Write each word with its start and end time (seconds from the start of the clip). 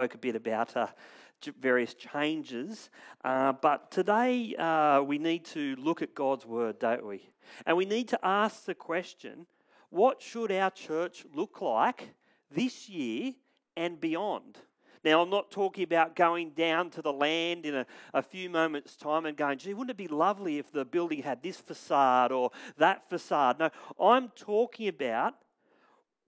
spoke 0.00 0.14
a 0.14 0.18
bit 0.18 0.34
about 0.34 0.74
uh, 0.78 0.86
various 1.60 1.92
changes, 1.92 2.88
uh, 3.22 3.52
but 3.52 3.90
today 3.90 4.54
uh, 4.58 5.02
we 5.02 5.18
need 5.18 5.44
to 5.44 5.76
look 5.76 6.00
at 6.00 6.14
God's 6.14 6.46
word, 6.46 6.78
don't 6.78 7.04
we? 7.04 7.28
And 7.66 7.76
we 7.76 7.84
need 7.84 8.08
to 8.08 8.18
ask 8.22 8.64
the 8.64 8.74
question 8.74 9.46
what 9.90 10.22
should 10.22 10.50
our 10.52 10.70
church 10.70 11.26
look 11.34 11.60
like 11.60 12.14
this 12.50 12.88
year 12.88 13.34
and 13.76 14.00
beyond? 14.00 14.56
Now, 15.04 15.20
I'm 15.20 15.28
not 15.28 15.50
talking 15.50 15.84
about 15.84 16.16
going 16.16 16.52
down 16.52 16.88
to 16.92 17.02
the 17.02 17.12
land 17.12 17.66
in 17.66 17.74
a, 17.74 17.86
a 18.14 18.22
few 18.22 18.48
moments' 18.48 18.96
time 18.96 19.26
and 19.26 19.36
going, 19.36 19.58
gee, 19.58 19.74
wouldn't 19.74 19.90
it 19.90 19.98
be 19.98 20.08
lovely 20.08 20.56
if 20.56 20.72
the 20.72 20.86
building 20.86 21.22
had 21.22 21.42
this 21.42 21.58
facade 21.58 22.32
or 22.32 22.52
that 22.78 23.10
facade? 23.10 23.58
No, 23.58 23.68
I'm 24.00 24.30
talking 24.30 24.88
about 24.88 25.34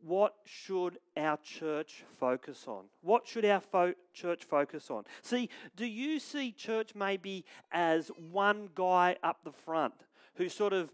what 0.02 0.34
should 0.44 0.98
our 1.16 1.38
church 1.38 2.04
focus 2.18 2.64
on? 2.66 2.84
What 3.00 3.26
should 3.26 3.44
our 3.44 3.60
fo- 3.60 3.94
church 4.12 4.44
focus 4.44 4.90
on? 4.90 5.04
See, 5.22 5.48
do 5.76 5.86
you 5.86 6.18
see 6.18 6.52
church 6.52 6.94
maybe 6.94 7.44
as 7.70 8.10
one 8.30 8.68
guy 8.74 9.16
up 9.22 9.38
the 9.44 9.52
front 9.52 9.94
who 10.34 10.48
sort 10.48 10.72
of 10.72 10.90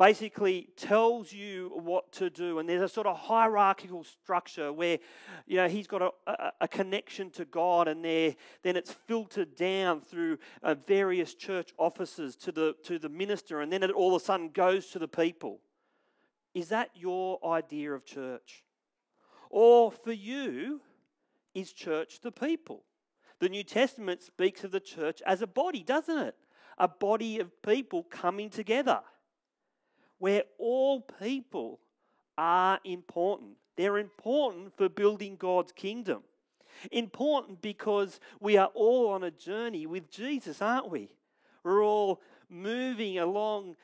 basically 0.00 0.66
tells 0.76 1.30
you 1.30 1.70
what 1.74 2.10
to 2.10 2.30
do. 2.30 2.58
And 2.58 2.66
there's 2.66 2.80
a 2.80 2.88
sort 2.88 3.06
of 3.06 3.18
hierarchical 3.18 4.02
structure 4.02 4.72
where, 4.72 4.98
you 5.46 5.58
know, 5.58 5.68
he's 5.68 5.86
got 5.86 6.00
a, 6.00 6.10
a, 6.26 6.52
a 6.62 6.68
connection 6.68 7.28
to 7.32 7.44
God, 7.44 7.86
and 7.86 8.02
there, 8.02 8.34
then 8.62 8.76
it's 8.76 8.92
filtered 8.92 9.56
down 9.56 10.00
through 10.00 10.38
uh, 10.62 10.74
various 10.74 11.34
church 11.34 11.74
offices 11.76 12.34
to 12.36 12.50
the, 12.50 12.74
to 12.84 12.98
the 12.98 13.10
minister, 13.10 13.60
and 13.60 13.70
then 13.70 13.82
it 13.82 13.90
all 13.90 14.16
of 14.16 14.22
a 14.22 14.24
sudden 14.24 14.48
goes 14.48 14.86
to 14.86 14.98
the 14.98 15.06
people. 15.06 15.60
Is 16.54 16.68
that 16.68 16.90
your 16.94 17.38
idea 17.44 17.92
of 17.92 18.04
church? 18.04 18.64
Or 19.50 19.90
for 19.90 20.12
you, 20.12 20.80
is 21.54 21.72
church 21.72 22.20
the 22.20 22.32
people? 22.32 22.84
The 23.40 23.48
New 23.48 23.64
Testament 23.64 24.22
speaks 24.22 24.64
of 24.64 24.70
the 24.70 24.80
church 24.80 25.22
as 25.26 25.42
a 25.42 25.46
body, 25.46 25.82
doesn't 25.82 26.18
it? 26.18 26.36
A 26.78 26.88
body 26.88 27.40
of 27.40 27.62
people 27.62 28.04
coming 28.04 28.50
together 28.50 29.00
where 30.18 30.44
all 30.58 31.00
people 31.00 31.80
are 32.36 32.78
important. 32.84 33.52
They're 33.76 33.98
important 33.98 34.76
for 34.76 34.88
building 34.88 35.36
God's 35.36 35.72
kingdom. 35.72 36.22
Important 36.92 37.60
because 37.60 38.20
we 38.38 38.56
are 38.56 38.70
all 38.74 39.08
on 39.08 39.24
a 39.24 39.30
journey 39.30 39.86
with 39.86 40.10
Jesus, 40.10 40.62
aren't 40.62 40.90
we? 40.90 41.10
We're 41.64 41.84
all 41.84 42.20
moving 42.48 43.18
along 43.18 43.76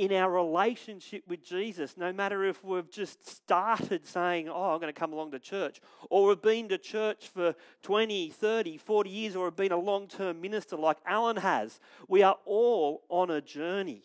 in 0.00 0.14
our 0.14 0.30
relationship 0.30 1.22
with 1.28 1.44
Jesus, 1.44 1.98
no 1.98 2.10
matter 2.10 2.42
if 2.42 2.64
we've 2.64 2.90
just 2.90 3.28
started 3.28 4.06
saying, 4.06 4.48
Oh, 4.48 4.72
I'm 4.72 4.80
going 4.80 4.90
to 4.92 4.98
come 4.98 5.12
along 5.12 5.32
to 5.32 5.38
church, 5.38 5.82
or 6.08 6.28
we've 6.28 6.40
been 6.40 6.70
to 6.70 6.78
church 6.78 7.28
for 7.28 7.54
20, 7.82 8.30
30, 8.30 8.78
40 8.78 9.10
years, 9.10 9.36
or 9.36 9.44
have 9.44 9.56
been 9.56 9.72
a 9.72 9.76
long 9.76 10.08
term 10.08 10.40
minister 10.40 10.76
like 10.76 10.96
Alan 11.04 11.36
has. 11.36 11.80
We 12.08 12.22
are 12.22 12.38
all 12.46 13.02
on 13.10 13.30
a 13.30 13.42
journey. 13.42 14.00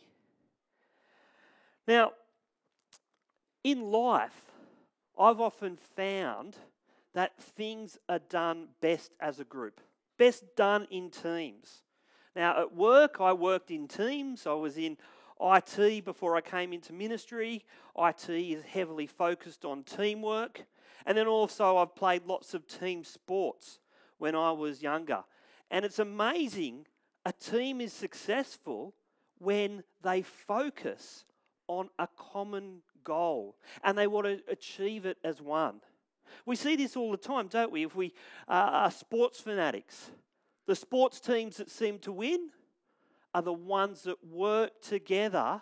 Now, 1.87 2.11
in 3.63 3.89
life, 3.89 4.41
I've 5.17 5.39
often 5.39 5.77
found 5.95 6.57
that 7.13 7.37
things 7.39 7.97
are 8.09 8.19
done 8.19 8.67
best 8.81 9.13
as 9.21 9.39
a 9.39 9.45
group, 9.45 9.79
best 10.17 10.43
done 10.57 10.87
in 10.91 11.09
teams. 11.09 11.83
Now, 12.35 12.59
at 12.59 12.75
work, 12.75 13.21
I 13.21 13.31
worked 13.31 13.71
in 13.71 13.87
teams. 13.87 14.45
I 14.45 14.55
was 14.55 14.77
in 14.77 14.97
IT 15.41 16.05
before 16.05 16.35
I 16.35 16.41
came 16.41 16.73
into 16.73 16.93
ministry. 16.93 17.65
IT 17.97 18.29
is 18.29 18.63
heavily 18.63 19.07
focused 19.07 19.65
on 19.65 19.83
teamwork. 19.83 20.65
And 21.05 21.17
then 21.17 21.27
also, 21.27 21.77
I've 21.77 21.95
played 21.95 22.25
lots 22.25 22.53
of 22.53 22.67
team 22.67 23.03
sports 23.03 23.79
when 24.17 24.35
I 24.35 24.51
was 24.51 24.81
younger. 24.81 25.23
And 25.69 25.83
it's 25.85 25.99
amazing 25.99 26.85
a 27.25 27.33
team 27.33 27.81
is 27.81 27.91
successful 27.91 28.93
when 29.39 29.83
they 30.03 30.21
focus 30.21 31.25
on 31.67 31.89
a 31.97 32.07
common 32.15 32.81
goal 33.03 33.55
and 33.83 33.97
they 33.97 34.07
want 34.07 34.27
to 34.27 34.39
achieve 34.47 35.05
it 35.05 35.17
as 35.23 35.41
one. 35.41 35.81
We 36.45 36.55
see 36.55 36.75
this 36.75 36.95
all 36.95 37.11
the 37.11 37.17
time, 37.17 37.47
don't 37.47 37.71
we? 37.71 37.83
If 37.83 37.95
we 37.95 38.13
uh, 38.47 38.51
are 38.51 38.91
sports 38.91 39.39
fanatics, 39.39 40.11
the 40.67 40.75
sports 40.75 41.19
teams 41.19 41.57
that 41.57 41.69
seem 41.69 41.99
to 41.99 42.11
win 42.11 42.49
are 43.35 43.41
the 43.41 43.51
ones 43.51 44.03
that 44.03 44.25
work 44.25 44.81
together 44.81 45.61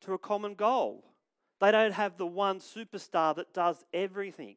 to 0.00 0.14
a 0.14 0.18
common 0.18 0.54
goal. 0.54 1.04
They 1.60 1.70
don't 1.70 1.92
have 1.92 2.16
the 2.16 2.26
one 2.26 2.58
superstar 2.58 3.36
that 3.36 3.54
does 3.54 3.84
everything. 3.94 4.56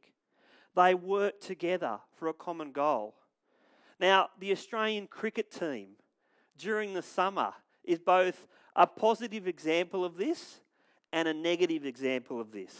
They 0.75 0.95
work 0.95 1.39
together 1.39 1.99
for 2.15 2.29
a 2.29 2.33
common 2.33 2.71
goal. 2.71 3.13
Now, 3.99 4.29
the 4.39 4.51
Australian 4.51 5.05
cricket 5.05 5.51
team 5.51 5.89
during 6.57 6.95
the 6.95 7.03
summer 7.03 7.53
is 7.83 7.99
both 7.99 8.47
a 8.75 8.87
positive 8.87 9.47
example 9.47 10.03
of 10.03 10.17
this 10.17 10.61
and 11.11 11.27
a 11.27 11.33
negative 11.33 11.85
example 11.85 12.41
of 12.41 12.51
this. 12.51 12.75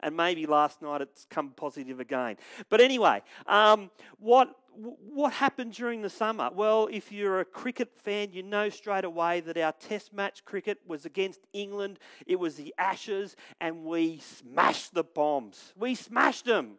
And 0.00 0.14
maybe 0.14 0.44
last 0.44 0.82
night 0.82 1.00
it's 1.00 1.26
come 1.30 1.48
positive 1.56 1.98
again. 1.98 2.36
But 2.68 2.82
anyway, 2.82 3.22
um, 3.46 3.90
what 4.18 4.54
what 4.74 5.32
happened 5.32 5.72
during 5.72 6.02
the 6.02 6.10
summer? 6.10 6.50
Well, 6.52 6.88
if 6.90 7.12
you're 7.12 7.40
a 7.40 7.44
cricket 7.44 7.90
fan, 7.96 8.32
you 8.32 8.42
know 8.42 8.68
straight 8.68 9.04
away 9.04 9.40
that 9.40 9.56
our 9.56 9.72
test 9.72 10.12
match 10.12 10.44
cricket 10.44 10.78
was 10.86 11.04
against 11.04 11.40
England. 11.52 11.98
It 12.26 12.38
was 12.38 12.56
the 12.56 12.74
Ashes, 12.78 13.36
and 13.60 13.84
we 13.84 14.18
smashed 14.18 14.94
the 14.94 15.04
Poms. 15.04 15.72
We 15.76 15.94
smashed 15.94 16.44
them. 16.44 16.78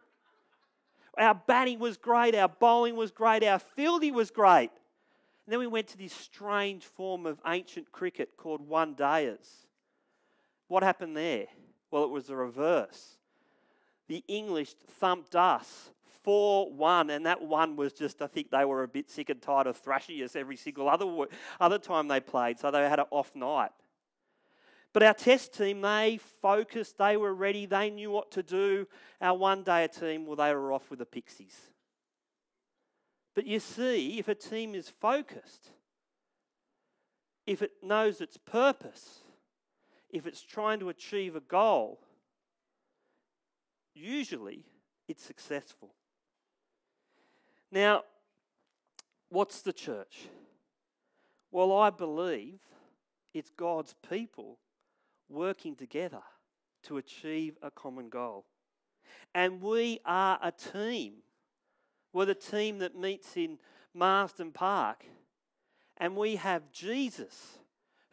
Our 1.18 1.34
batting 1.34 1.78
was 1.78 1.96
great, 1.96 2.34
our 2.34 2.48
bowling 2.48 2.96
was 2.96 3.10
great, 3.10 3.44
our 3.44 3.58
fielding 3.58 4.14
was 4.14 4.30
great. 4.30 4.70
And 5.46 5.52
then 5.52 5.58
we 5.58 5.66
went 5.66 5.88
to 5.88 5.98
this 5.98 6.12
strange 6.12 6.84
form 6.84 7.26
of 7.26 7.40
ancient 7.46 7.92
cricket 7.92 8.36
called 8.36 8.66
one 8.66 8.94
dayers. 8.94 9.66
What 10.68 10.82
happened 10.82 11.16
there? 11.16 11.46
Well, 11.90 12.04
it 12.04 12.10
was 12.10 12.28
the 12.28 12.36
reverse. 12.36 13.18
The 14.08 14.24
English 14.26 14.74
thumped 14.98 15.36
us 15.36 15.90
4 16.24 16.72
1, 16.72 17.10
and 17.10 17.26
that 17.26 17.42
one 17.42 17.76
was 17.76 17.92
just, 17.92 18.22
I 18.22 18.26
think 18.26 18.50
they 18.50 18.64
were 18.64 18.82
a 18.82 18.88
bit 18.88 19.10
sick 19.10 19.30
and 19.30 19.40
tired 19.40 19.66
of 19.66 19.76
thrashing 19.76 20.22
us 20.22 20.36
every 20.36 20.56
single 20.56 20.88
other, 20.88 21.06
other 21.60 21.78
time 21.78 22.08
they 22.08 22.20
played, 22.20 22.58
so 22.58 22.70
they 22.70 22.88
had 22.88 23.00
an 23.00 23.06
off 23.10 23.34
night. 23.34 23.70
But 24.92 25.02
our 25.02 25.14
test 25.14 25.56
team, 25.56 25.80
they 25.80 26.20
focused, 26.42 26.98
they 26.98 27.16
were 27.16 27.34
ready, 27.34 27.66
they 27.66 27.90
knew 27.90 28.10
what 28.10 28.30
to 28.32 28.42
do. 28.42 28.86
Our 29.20 29.36
one 29.36 29.62
day 29.62 29.88
team, 29.88 30.26
well, 30.26 30.36
they 30.36 30.54
were 30.54 30.72
off 30.72 30.90
with 30.90 30.98
the 30.98 31.06
Pixies. 31.06 31.56
But 33.34 33.46
you 33.46 33.58
see, 33.60 34.18
if 34.18 34.28
a 34.28 34.34
team 34.34 34.74
is 34.74 34.90
focused, 34.90 35.70
if 37.46 37.62
it 37.62 37.72
knows 37.82 38.20
its 38.20 38.36
purpose, 38.36 39.22
if 40.10 40.26
it's 40.26 40.42
trying 40.42 40.78
to 40.80 40.90
achieve 40.90 41.34
a 41.34 41.40
goal, 41.40 41.98
usually 43.94 44.66
it's 45.08 45.24
successful. 45.24 45.94
Now, 47.72 48.02
what's 49.30 49.62
the 49.62 49.72
church? 49.72 50.28
Well, 51.50 51.76
I 51.76 51.90
believe 51.90 52.60
it's 53.34 53.50
God's 53.50 53.96
people 54.08 54.58
working 55.28 55.74
together 55.74 56.22
to 56.84 56.98
achieve 56.98 57.56
a 57.62 57.70
common 57.70 58.08
goal. 58.08 58.44
And 59.34 59.60
we 59.60 59.98
are 60.04 60.38
a 60.40 60.52
team 60.52 61.14
we're 62.12 62.26
the 62.26 62.34
team 62.34 62.78
that 62.78 62.96
meets 62.96 63.36
in 63.36 63.58
Marsden 63.94 64.52
Park. 64.52 65.04
And 65.96 66.16
we 66.16 66.36
have 66.36 66.70
Jesus, 66.72 67.58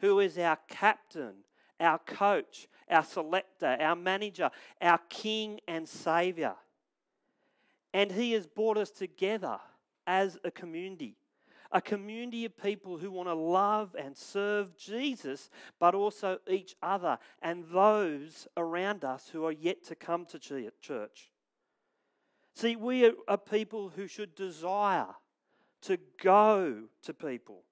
who 0.00 0.20
is 0.20 0.38
our 0.38 0.58
captain, 0.68 1.34
our 1.78 1.98
coach, 1.98 2.68
our 2.88 3.04
selector, 3.04 3.76
our 3.80 3.96
manager, 3.96 4.50
our 4.80 5.00
king 5.08 5.60
and 5.68 5.88
savior. 5.88 6.54
And 7.92 8.12
he 8.12 8.32
has 8.32 8.46
brought 8.46 8.76
us 8.76 8.90
together 8.90 9.58
as 10.06 10.38
a 10.44 10.50
community. 10.50 11.16
A 11.72 11.80
community 11.80 12.44
of 12.44 12.56
people 12.56 12.98
who 12.98 13.12
want 13.12 13.28
to 13.28 13.34
love 13.34 13.94
and 13.96 14.16
serve 14.16 14.76
Jesus, 14.76 15.50
but 15.78 15.94
also 15.94 16.38
each 16.48 16.74
other 16.82 17.18
and 17.42 17.64
those 17.72 18.48
around 18.56 19.04
us 19.04 19.28
who 19.32 19.44
are 19.44 19.52
yet 19.52 19.84
to 19.84 19.94
come 19.94 20.26
to 20.26 20.38
church. 20.38 21.30
See, 22.54 22.74
we 22.74 23.12
are 23.28 23.38
people 23.38 23.88
who 23.88 24.08
should 24.08 24.34
desire 24.34 25.14
to 25.82 25.98
go 26.20 26.84
to 27.02 27.14
people 27.14 27.62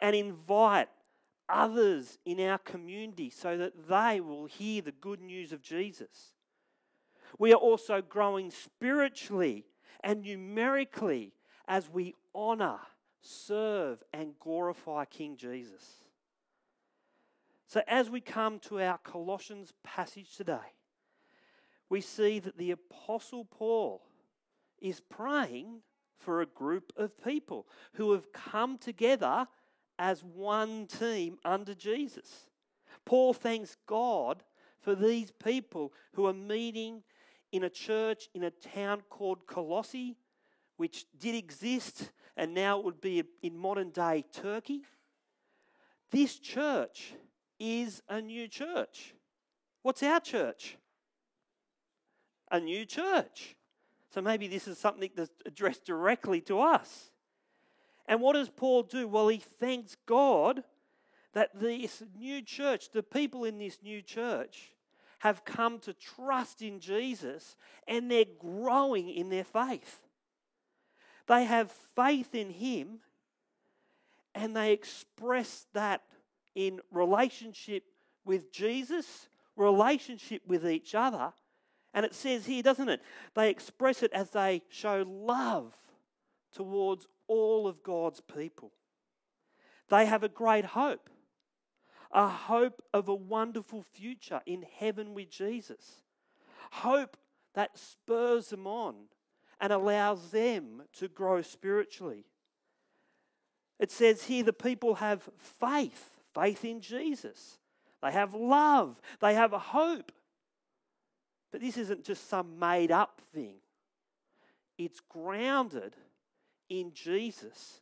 and 0.00 0.14
invite 0.14 0.88
others 1.48 2.18
in 2.24 2.40
our 2.40 2.58
community 2.58 3.30
so 3.30 3.56
that 3.56 3.88
they 3.88 4.20
will 4.20 4.46
hear 4.46 4.80
the 4.80 4.92
good 4.92 5.20
news 5.20 5.52
of 5.52 5.60
Jesus. 5.60 6.34
We 7.38 7.52
are 7.52 7.56
also 7.56 8.02
growing 8.02 8.50
spiritually 8.50 9.64
and 10.02 10.22
numerically 10.22 11.32
as 11.68 11.88
we 11.88 12.14
honor, 12.34 12.78
serve, 13.20 14.02
and 14.12 14.38
glorify 14.38 15.04
King 15.04 15.36
Jesus. 15.36 16.04
So, 17.66 17.82
as 17.86 18.10
we 18.10 18.20
come 18.20 18.58
to 18.60 18.80
our 18.80 18.98
Colossians 18.98 19.72
passage 19.84 20.36
today, 20.36 20.74
we 21.88 22.00
see 22.00 22.38
that 22.40 22.58
the 22.58 22.72
Apostle 22.72 23.44
Paul 23.44 24.02
is 24.80 25.00
praying 25.00 25.82
for 26.18 26.40
a 26.40 26.46
group 26.46 26.92
of 26.96 27.22
people 27.22 27.66
who 27.94 28.12
have 28.12 28.32
come 28.32 28.78
together 28.78 29.46
as 29.98 30.24
one 30.24 30.86
team 30.86 31.38
under 31.44 31.74
Jesus. 31.74 32.46
Paul 33.04 33.34
thanks 33.34 33.76
God 33.86 34.42
for 34.80 34.94
these 34.94 35.30
people 35.30 35.92
who 36.14 36.26
are 36.26 36.32
meeting 36.32 37.02
in 37.52 37.64
a 37.64 37.70
church 37.70 38.28
in 38.34 38.44
a 38.44 38.50
town 38.50 39.02
called 39.08 39.46
Colossae, 39.46 40.16
which 40.76 41.06
did 41.18 41.34
exist 41.34 42.12
and 42.36 42.54
now 42.54 42.78
it 42.78 42.84
would 42.84 43.00
be 43.00 43.22
in 43.42 43.56
modern 43.56 43.90
day 43.90 44.24
Turkey. 44.32 44.82
This 46.10 46.38
church 46.38 47.12
is 47.58 48.02
a 48.08 48.20
new 48.20 48.48
church. 48.48 49.14
What's 49.82 50.02
our 50.02 50.20
church? 50.20 50.76
A 52.50 52.58
new 52.58 52.84
church. 52.84 53.56
So 54.12 54.20
maybe 54.20 54.48
this 54.48 54.66
is 54.66 54.78
something 54.78 55.10
that's 55.14 55.30
addressed 55.46 55.84
directly 55.84 56.40
to 56.42 56.60
us. 56.60 57.10
And 58.06 58.20
what 58.20 58.32
does 58.32 58.48
Paul 58.48 58.82
do? 58.82 59.06
Well, 59.06 59.28
he 59.28 59.38
thanks 59.38 59.96
God 60.06 60.64
that 61.32 61.60
this 61.60 62.02
new 62.18 62.42
church, 62.42 62.90
the 62.90 63.02
people 63.04 63.44
in 63.44 63.58
this 63.58 63.78
new 63.82 64.02
church, 64.02 64.72
have 65.20 65.44
come 65.44 65.78
to 65.78 65.92
trust 65.92 66.62
in 66.62 66.80
Jesus 66.80 67.56
and 67.86 68.10
they're 68.10 68.24
growing 68.38 69.08
in 69.10 69.28
their 69.28 69.44
faith. 69.44 70.00
They 71.26 71.44
have 71.44 71.70
faith 71.94 72.34
in 72.34 72.50
Him 72.50 73.00
and 74.34 74.56
they 74.56 74.72
express 74.72 75.66
that 75.74 76.02
in 76.54 76.80
relationship 76.90 77.84
with 78.24 78.50
Jesus, 78.50 79.28
relationship 79.56 80.42
with 80.46 80.66
each 80.66 80.94
other. 80.94 81.32
And 81.92 82.06
it 82.06 82.14
says 82.14 82.46
here, 82.46 82.62
doesn't 82.62 82.88
it? 82.88 83.02
They 83.34 83.50
express 83.50 84.02
it 84.02 84.12
as 84.12 84.30
they 84.30 84.62
show 84.70 85.04
love 85.06 85.74
towards 86.52 87.06
all 87.26 87.68
of 87.68 87.82
God's 87.82 88.20
people. 88.20 88.72
They 89.90 90.06
have 90.06 90.22
a 90.22 90.28
great 90.28 90.64
hope 90.64 91.09
a 92.12 92.28
hope 92.28 92.82
of 92.92 93.08
a 93.08 93.14
wonderful 93.14 93.82
future 93.82 94.40
in 94.46 94.64
heaven 94.78 95.14
with 95.14 95.30
Jesus. 95.30 96.02
Hope 96.72 97.16
that 97.54 97.78
spurs 97.78 98.48
them 98.48 98.66
on 98.66 98.94
and 99.60 99.72
allows 99.72 100.30
them 100.30 100.82
to 100.94 101.08
grow 101.08 101.42
spiritually. 101.42 102.24
It 103.78 103.90
says 103.90 104.24
here 104.24 104.42
the 104.42 104.52
people 104.52 104.96
have 104.96 105.28
faith, 105.38 106.18
faith 106.34 106.64
in 106.64 106.80
Jesus. 106.80 107.58
They 108.02 108.12
have 108.12 108.34
love, 108.34 109.00
they 109.20 109.34
have 109.34 109.52
a 109.52 109.58
hope. 109.58 110.12
But 111.52 111.60
this 111.60 111.76
isn't 111.76 112.04
just 112.04 112.28
some 112.28 112.58
made 112.58 112.90
up 112.90 113.20
thing, 113.34 113.56
it's 114.78 115.00
grounded 115.00 115.96
in 116.68 116.92
Jesus 116.94 117.80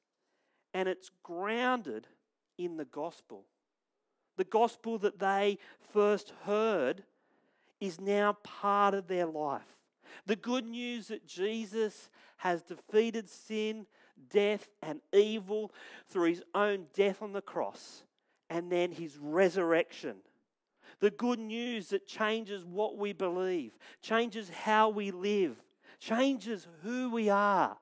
and 0.75 0.89
it's 0.89 1.11
grounded 1.23 2.07
in 2.57 2.77
the 2.77 2.85
gospel. 2.85 3.45
The 4.39 4.45
gospel 4.45 4.99
that 4.99 5.19
they 5.19 5.59
first 5.93 6.33
heard 6.45 7.03
is 7.81 8.01
now 8.01 8.35
part 8.45 8.95
of 8.95 9.09
their 9.09 9.27
life. 9.27 9.77
The 10.27 10.37
good 10.37 10.65
news 10.65 11.09
that 11.09 11.27
Jesus 11.27 12.09
has 12.39 12.63
defeated 12.63 13.29
sin, 13.29 13.87
death, 14.31 14.69
and 14.81 15.01
evil 15.13 15.73
through 16.09 16.29
his 16.29 16.43
own 16.55 16.87
death 16.95 17.21
on 17.21 17.33
the 17.33 17.43
cross 17.43 18.05
and 18.49 18.71
then 18.71 18.93
his 18.93 19.19
resurrection. 19.19 20.19
The 21.01 21.11
good 21.11 21.41
news 21.41 21.89
that 21.89 22.07
changes 22.07 22.65
what 22.65 22.97
we 22.97 23.13
believe, 23.13 23.73
changes 24.03 24.49
how 24.51 24.89
we 24.89 25.11
live, 25.11 25.57
changes 25.99 26.69
who 26.85 27.11
we 27.11 27.29
are. 27.29 27.77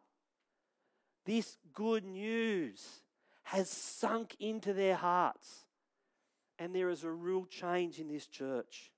This 1.26 1.59
good 1.75 2.05
news 2.06 3.02
has 3.43 3.69
sunk 3.69 4.37
into 4.41 4.73
their 4.73 4.97
hearts 4.97 5.66
and 6.58 6.75
there 6.75 6.91
is 6.91 7.05
a 7.05 7.11
real 7.11 7.44
change 7.47 7.99
in 7.99 8.08
this 8.08 8.26
church. 8.26 8.91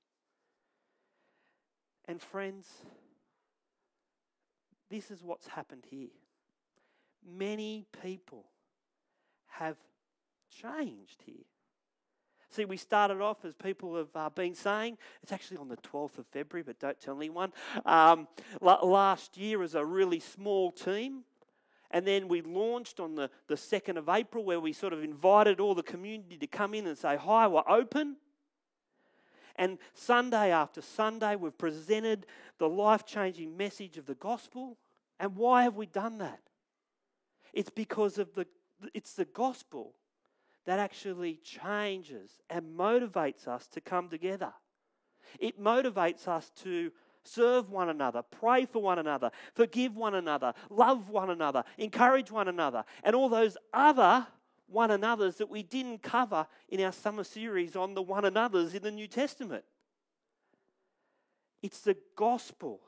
And, 2.06 2.22
friends, 2.22 2.66
this 4.90 5.10
is 5.10 5.22
what's 5.22 5.48
happened 5.48 5.84
here. 5.90 6.08
Many 7.26 7.86
people 8.02 8.46
have 9.46 9.76
changed 10.50 11.22
here. 11.26 11.44
See, 12.50 12.64
we 12.64 12.78
started 12.78 13.20
off, 13.20 13.44
as 13.44 13.54
people 13.54 13.94
have 13.96 14.08
uh, 14.14 14.30
been 14.30 14.54
saying, 14.54 14.96
it's 15.22 15.32
actually 15.32 15.58
on 15.58 15.68
the 15.68 15.76
12th 15.76 16.16
of 16.18 16.26
February, 16.28 16.62
but 16.62 16.78
don't 16.78 16.98
tell 16.98 17.16
anyone. 17.16 17.52
Um, 17.84 18.26
last 18.60 19.36
year, 19.36 19.62
as 19.62 19.74
a 19.74 19.84
really 19.84 20.20
small 20.20 20.72
team, 20.72 21.24
and 21.90 22.06
then 22.06 22.28
we 22.28 22.42
launched 22.42 23.00
on 23.00 23.14
the, 23.14 23.30
the 23.46 23.54
2nd 23.54 23.96
of 23.96 24.08
April, 24.08 24.44
where 24.44 24.60
we 24.60 24.72
sort 24.72 24.92
of 24.92 25.02
invited 25.02 25.58
all 25.58 25.74
the 25.74 25.82
community 25.82 26.36
to 26.36 26.46
come 26.46 26.74
in 26.74 26.86
and 26.86 26.98
say, 26.98 27.16
Hi, 27.16 27.46
we're 27.46 27.68
open. 27.68 28.16
And 29.56 29.78
Sunday 29.94 30.52
after 30.52 30.80
Sunday, 30.80 31.34
we've 31.34 31.56
presented 31.56 32.26
the 32.58 32.68
life 32.68 33.04
changing 33.04 33.56
message 33.56 33.96
of 33.96 34.06
the 34.06 34.14
gospel. 34.14 34.76
And 35.18 35.34
why 35.34 35.64
have 35.64 35.76
we 35.76 35.86
done 35.86 36.18
that? 36.18 36.40
It's 37.52 37.70
because 37.70 38.18
of 38.18 38.34
the, 38.34 38.46
it's 38.94 39.14
the 39.14 39.24
gospel 39.24 39.94
that 40.66 40.78
actually 40.78 41.40
changes 41.42 42.30
and 42.50 42.78
motivates 42.78 43.48
us 43.48 43.66
to 43.68 43.80
come 43.80 44.08
together. 44.08 44.52
It 45.40 45.60
motivates 45.60 46.28
us 46.28 46.50
to 46.62 46.92
serve 47.24 47.70
one 47.70 47.88
another, 47.88 48.22
pray 48.22 48.64
for 48.66 48.82
one 48.82 48.98
another, 48.98 49.30
forgive 49.54 49.96
one 49.96 50.14
another, 50.14 50.54
love 50.70 51.08
one 51.08 51.30
another, 51.30 51.64
encourage 51.76 52.30
one 52.30 52.48
another, 52.48 52.84
and 53.02 53.14
all 53.14 53.28
those 53.28 53.56
other 53.72 54.26
one 54.66 54.90
another's 54.90 55.36
that 55.36 55.48
we 55.48 55.62
didn't 55.62 56.02
cover 56.02 56.46
in 56.68 56.80
our 56.80 56.92
summer 56.92 57.24
series 57.24 57.74
on 57.74 57.94
the 57.94 58.02
one 58.02 58.24
another's 58.24 58.74
in 58.74 58.82
the 58.82 58.90
New 58.90 59.08
Testament. 59.08 59.64
It's 61.62 61.80
the 61.80 61.96
gospel 62.16 62.80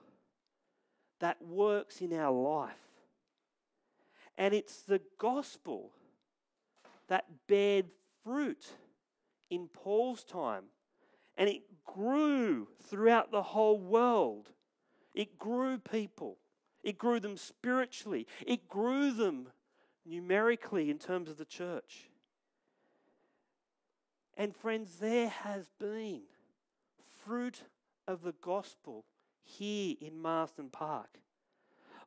that 1.20 1.40
works 1.42 2.00
in 2.00 2.12
our 2.12 2.32
life. 2.32 2.72
And 4.36 4.54
it's 4.54 4.82
the 4.82 5.00
gospel 5.18 5.90
that 7.08 7.24
bared 7.46 7.86
fruit 8.24 8.64
in 9.50 9.68
Paul's 9.68 10.24
time 10.24 10.64
and 11.36 11.48
it 11.48 11.69
grew 11.94 12.68
throughout 12.84 13.30
the 13.30 13.42
whole 13.42 13.78
world. 13.78 14.50
It 15.14 15.38
grew 15.38 15.78
people, 15.78 16.38
it 16.82 16.98
grew 16.98 17.20
them 17.20 17.36
spiritually, 17.36 18.26
it 18.46 18.68
grew 18.68 19.12
them 19.12 19.48
numerically 20.06 20.90
in 20.90 20.98
terms 20.98 21.28
of 21.28 21.36
the 21.36 21.44
church. 21.44 22.10
And 24.36 24.54
friends, 24.54 24.96
there 25.00 25.28
has 25.28 25.68
been 25.78 26.22
fruit 27.24 27.62
of 28.06 28.22
the 28.22 28.34
gospel 28.40 29.04
here 29.42 29.96
in 30.00 30.20
Marsden 30.20 30.70
Park. 30.70 31.18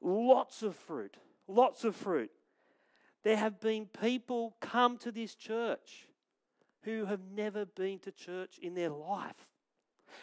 Lots 0.02 0.64
of 0.64 0.76
fruit, 0.76 1.18
lots 1.48 1.84
of 1.84 1.96
fruit. 1.96 2.32
There 3.24 3.38
have 3.38 3.60
been 3.60 3.86
people 3.86 4.56
come 4.60 4.98
to 5.00 5.12
this 5.12 5.36
church 5.36 6.08
who 6.82 7.06
have 7.06 7.22
never 7.34 7.66
been 7.66 8.00
to 8.00 8.12
church 8.12 8.58
in 8.62 8.74
their 8.74 8.90
life. 8.90 9.48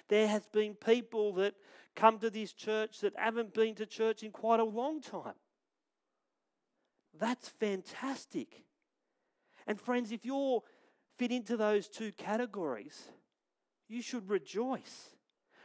There 0.08 0.28
has 0.28 0.46
been 0.46 0.74
people 0.74 1.32
that 1.34 1.54
come 1.96 2.18
to 2.18 2.30
this 2.30 2.52
church 2.52 3.00
that 3.00 3.12
haven't 3.16 3.54
been 3.54 3.74
to 3.76 3.86
church 3.86 4.22
in 4.22 4.30
quite 4.30 4.60
a 4.60 4.64
long 4.64 5.00
time. 5.00 5.34
That's 7.18 7.48
fantastic. 7.48 8.64
And 9.66 9.80
friends, 9.80 10.12
if 10.12 10.24
you're 10.24 10.62
fit 11.18 11.32
into 11.32 11.56
those 11.56 11.88
two 11.88 12.12
categories, 12.12 13.08
you 13.88 14.02
should 14.02 14.28
rejoice. 14.30 15.10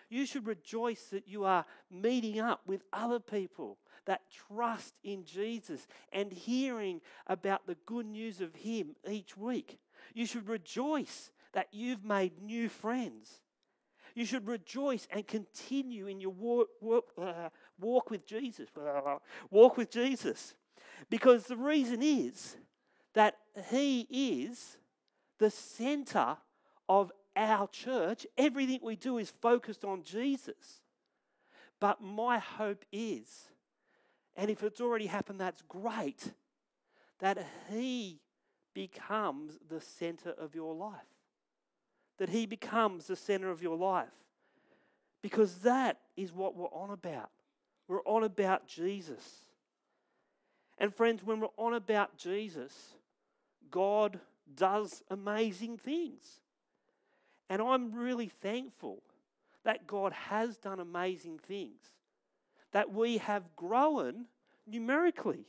You 0.09 0.25
should 0.25 0.45
rejoice 0.45 1.05
that 1.11 1.27
you 1.27 1.45
are 1.45 1.65
meeting 1.91 2.39
up 2.39 2.61
with 2.67 2.83
other 2.91 3.19
people 3.19 3.77
that 4.05 4.21
trust 4.47 4.93
in 5.03 5.25
Jesus 5.25 5.87
and 6.11 6.31
hearing 6.31 7.01
about 7.27 7.65
the 7.65 7.77
good 7.85 8.05
news 8.05 8.41
of 8.41 8.55
Him 8.55 8.95
each 9.09 9.35
week. 9.35 9.79
You 10.13 10.25
should 10.25 10.47
rejoice 10.47 11.31
that 11.53 11.69
you've 11.71 12.03
made 12.03 12.41
new 12.41 12.69
friends. 12.69 13.39
You 14.15 14.25
should 14.25 14.47
rejoice 14.47 15.07
and 15.11 15.27
continue 15.27 16.07
in 16.07 16.21
your 16.21 16.31
walk, 16.31 16.69
walk, 16.79 17.11
uh, 17.21 17.49
walk 17.79 18.09
with 18.09 18.25
Jesus. 18.25 18.69
walk 19.51 19.75
with 19.75 19.91
Jesus. 19.91 20.55
Because 21.09 21.43
the 21.43 21.57
reason 21.57 22.01
is 22.01 22.55
that 23.13 23.35
He 23.69 24.07
is 24.09 24.77
the 25.37 25.51
center 25.51 26.37
of 26.87 27.11
our 27.35 27.67
church. 27.67 28.25
Everything 28.37 28.79
we 28.81 28.95
do 28.95 29.17
is 29.17 29.33
focused 29.41 29.83
on 29.83 30.03
Jesus. 30.03 30.81
But 31.81 32.01
my 32.01 32.39
hope 32.39 32.85
is, 32.93 33.49
and 34.37 34.49
if 34.49 34.63
it's 34.63 34.79
already 34.79 35.07
happened, 35.07 35.41
that's 35.41 35.61
great, 35.67 36.31
that 37.19 37.45
He 37.69 38.21
becomes 38.73 39.57
the 39.67 39.81
center 39.81 40.29
of 40.29 40.55
your 40.55 40.73
life. 40.73 41.14
That 42.17 42.29
He 42.29 42.45
becomes 42.45 43.07
the 43.07 43.15
center 43.15 43.49
of 43.49 43.61
your 43.61 43.77
life. 43.77 44.07
Because 45.21 45.55
that 45.59 45.99
is 46.15 46.31
what 46.31 46.55
we're 46.55 46.65
on 46.67 46.91
about. 46.91 47.29
We're 47.87 48.03
on 48.03 48.23
about 48.23 48.67
Jesus. 48.67 49.23
And 50.77 50.93
friends, 50.93 51.23
when 51.23 51.39
we're 51.39 51.47
on 51.57 51.73
about 51.73 52.17
Jesus, 52.17 52.95
God 53.71 54.19
does 54.55 55.03
amazing 55.09 55.77
things. 55.77 56.39
And 57.49 57.61
I'm 57.61 57.93
really 57.93 58.27
thankful 58.27 59.01
that 59.63 59.87
God 59.87 60.13
has 60.13 60.57
done 60.57 60.79
amazing 60.79 61.39
things, 61.39 61.81
that 62.71 62.91
we 62.91 63.17
have 63.17 63.55
grown 63.55 64.25
numerically. 64.67 65.45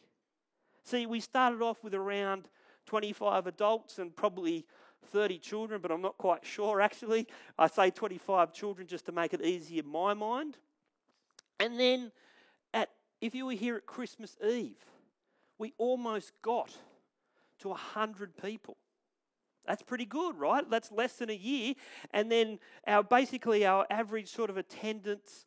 See, 0.85 1.07
we 1.07 1.21
started 1.21 1.63
off 1.63 1.83
with 1.83 1.95
around 1.95 2.49
25 2.87 3.47
adults 3.47 3.99
and 3.99 4.15
probably 4.15 4.65
30 5.07 5.39
children, 5.39 5.81
but 5.81 5.91
I'm 5.91 6.03
not 6.03 6.19
quite 6.19 6.45
sure 6.45 6.81
actually. 6.81 7.27
I 7.59 7.67
say 7.67 7.91
25 7.91 8.53
children 8.53 8.87
just 8.87 9.07
to 9.07 9.13
make 9.13 9.35
it 9.35 9.43
easy 9.43 9.79
in 9.79 9.87
my 9.87 10.15
mind. 10.15 10.57
And 11.59 11.79
then 11.79 12.13
at 12.75 12.91
if 13.21 13.35
you 13.35 13.47
were 13.47 13.53
here 13.53 13.77
at 13.77 13.87
Christmas 13.87 14.37
Eve, 14.47 14.85
we 15.59 15.73
almost 15.79 16.33
got 16.43 16.77
to 17.61 17.69
100 17.69 18.37
people. 18.37 18.77
That's 19.67 19.83
pretty 19.83 20.05
good, 20.05 20.39
right? 20.39 20.69
That's 20.69 20.93
less 20.93 21.15
than 21.15 21.31
a 21.31 21.35
year. 21.35 21.75
And 22.13 22.31
then 22.31 22.59
our 22.87 23.03
basically 23.03 23.67
our 23.67 23.87
average 23.91 24.29
sort 24.29 24.51
of 24.51 24.57
attendance 24.57 25.45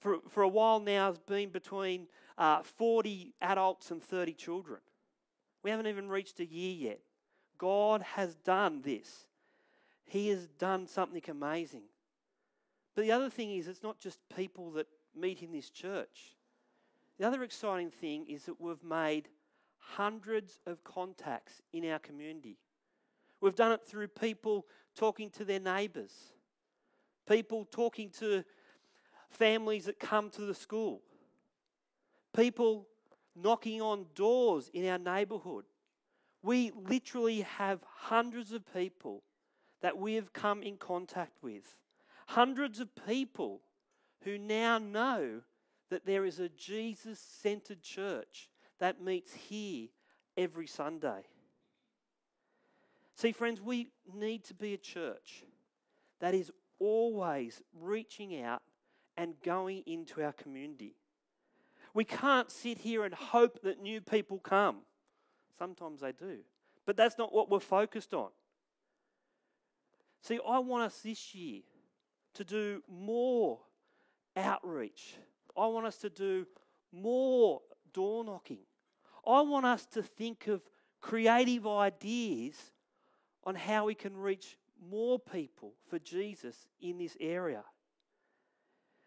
for, 0.00 0.18
for 0.28 0.42
a 0.42 0.48
while 0.48 0.80
now 0.80 1.06
has 1.06 1.18
been 1.18 1.50
between 1.50 2.08
uh, 2.36 2.62
40 2.62 3.34
adults 3.40 3.90
and 3.90 4.02
30 4.02 4.34
children. 4.34 4.80
We 5.62 5.70
haven't 5.70 5.86
even 5.86 6.08
reached 6.08 6.40
a 6.40 6.44
year 6.44 6.90
yet. 6.90 7.00
God 7.62 8.02
has 8.16 8.34
done 8.34 8.82
this. 8.82 9.26
He 10.04 10.30
has 10.30 10.48
done 10.58 10.88
something 10.88 11.22
amazing. 11.28 11.84
But 12.96 13.02
the 13.02 13.12
other 13.12 13.30
thing 13.30 13.52
is, 13.52 13.68
it's 13.68 13.84
not 13.84 14.00
just 14.00 14.18
people 14.36 14.72
that 14.72 14.88
meet 15.14 15.44
in 15.44 15.52
this 15.52 15.70
church. 15.70 16.34
The 17.20 17.24
other 17.24 17.44
exciting 17.44 17.90
thing 17.90 18.26
is 18.26 18.46
that 18.46 18.60
we've 18.60 18.82
made 18.82 19.28
hundreds 19.78 20.58
of 20.66 20.82
contacts 20.82 21.62
in 21.72 21.88
our 21.88 22.00
community. 22.00 22.58
We've 23.40 23.54
done 23.54 23.70
it 23.70 23.86
through 23.86 24.08
people 24.08 24.66
talking 24.96 25.30
to 25.30 25.44
their 25.44 25.60
neighbours, 25.60 26.12
people 27.28 27.64
talking 27.70 28.10
to 28.18 28.42
families 29.30 29.84
that 29.84 30.00
come 30.00 30.30
to 30.30 30.42
the 30.42 30.54
school, 30.54 31.00
people 32.34 32.88
knocking 33.36 33.80
on 33.80 34.06
doors 34.16 34.68
in 34.74 34.84
our 34.88 34.98
neighbourhood. 34.98 35.64
We 36.42 36.72
literally 36.74 37.42
have 37.42 37.80
hundreds 37.84 38.52
of 38.52 38.62
people 38.72 39.22
that 39.80 39.96
we 39.96 40.14
have 40.14 40.32
come 40.32 40.62
in 40.62 40.76
contact 40.76 41.42
with. 41.42 41.76
Hundreds 42.26 42.80
of 42.80 42.88
people 43.06 43.60
who 44.24 44.38
now 44.38 44.78
know 44.78 45.40
that 45.90 46.06
there 46.06 46.24
is 46.24 46.40
a 46.40 46.48
Jesus 46.48 47.18
centered 47.18 47.82
church 47.82 48.48
that 48.78 49.02
meets 49.02 49.34
here 49.34 49.88
every 50.36 50.66
Sunday. 50.66 51.22
See, 53.14 53.32
friends, 53.32 53.60
we 53.60 53.88
need 54.12 54.44
to 54.44 54.54
be 54.54 54.74
a 54.74 54.78
church 54.78 55.44
that 56.20 56.34
is 56.34 56.50
always 56.78 57.62
reaching 57.78 58.42
out 58.42 58.62
and 59.16 59.34
going 59.44 59.82
into 59.86 60.22
our 60.22 60.32
community. 60.32 60.96
We 61.94 62.04
can't 62.04 62.50
sit 62.50 62.78
here 62.78 63.04
and 63.04 63.12
hope 63.12 63.62
that 63.62 63.82
new 63.82 64.00
people 64.00 64.38
come. 64.38 64.78
Sometimes 65.62 66.00
they 66.00 66.10
do, 66.10 66.38
but 66.86 66.96
that's 66.96 67.16
not 67.16 67.32
what 67.32 67.48
we're 67.48 67.60
focused 67.60 68.14
on. 68.14 68.30
See, 70.20 70.40
I 70.44 70.58
want 70.58 70.82
us 70.82 70.98
this 71.02 71.36
year 71.36 71.60
to 72.34 72.42
do 72.42 72.82
more 72.90 73.60
outreach. 74.36 75.14
I 75.56 75.68
want 75.68 75.86
us 75.86 75.98
to 75.98 76.10
do 76.10 76.48
more 76.90 77.60
door 77.92 78.24
knocking. 78.24 78.58
I 79.24 79.42
want 79.42 79.64
us 79.64 79.86
to 79.92 80.02
think 80.02 80.48
of 80.48 80.62
creative 81.00 81.64
ideas 81.64 82.56
on 83.44 83.54
how 83.54 83.84
we 83.84 83.94
can 83.94 84.16
reach 84.16 84.58
more 84.90 85.20
people 85.20 85.74
for 85.88 86.00
Jesus 86.00 86.66
in 86.80 86.98
this 86.98 87.16
area. 87.20 87.62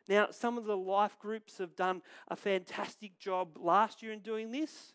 Now, 0.08 0.28
some 0.32 0.58
of 0.58 0.64
the 0.64 0.78
life 0.78 1.20
groups 1.20 1.58
have 1.58 1.76
done 1.76 2.02
a 2.30 2.38
fantastic 2.38 3.20
job 3.20 3.58
last 3.60 4.02
year 4.02 4.14
in 4.14 4.20
doing 4.20 4.52
this. 4.52 4.95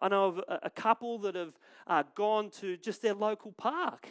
I 0.00 0.08
know 0.08 0.26
of 0.26 0.40
a, 0.48 0.70
couple 0.70 1.18
that 1.18 1.34
have 1.34 1.58
uh, 1.86 2.04
gone 2.14 2.50
to 2.60 2.76
just 2.76 3.02
their 3.02 3.14
local 3.14 3.52
park 3.52 4.08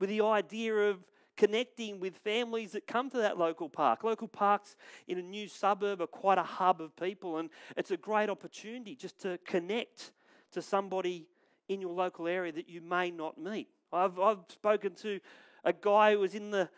with 0.00 0.08
the 0.08 0.22
idea 0.22 0.74
of 0.74 1.04
connecting 1.36 2.00
with 2.00 2.16
families 2.16 2.72
that 2.72 2.86
come 2.86 3.10
to 3.10 3.18
that 3.18 3.38
local 3.38 3.68
park. 3.68 4.04
Local 4.04 4.26
parks 4.26 4.76
in 5.06 5.18
a 5.18 5.22
new 5.22 5.46
suburb 5.46 6.00
are 6.00 6.06
quite 6.06 6.38
a 6.38 6.42
hub 6.42 6.80
of 6.80 6.96
people, 6.96 7.38
and 7.38 7.50
it's 7.76 7.90
a 7.90 7.96
great 7.96 8.30
opportunity 8.30 8.94
just 8.94 9.20
to 9.20 9.38
connect 9.46 10.12
to 10.52 10.62
somebody 10.62 11.26
in 11.68 11.80
your 11.80 11.92
local 11.92 12.26
area 12.26 12.52
that 12.52 12.68
you 12.68 12.80
may 12.80 13.10
not 13.10 13.38
meet. 13.38 13.68
I've, 13.92 14.18
I've 14.18 14.38
spoken 14.48 14.94
to 14.96 15.20
a 15.64 15.72
guy 15.72 16.12
who 16.12 16.20
was 16.20 16.34
in 16.34 16.50
the 16.50 16.68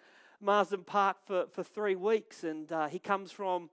Marsden 0.40 0.85
Park 0.85 1.19
for, 1.25 1.47
for 1.52 1.62
three 1.62 1.97
weeks, 1.97 2.45
and 2.45 2.71
uh, 2.73 2.88
he 2.88 2.99
comes 2.99 3.30
from 3.30 3.71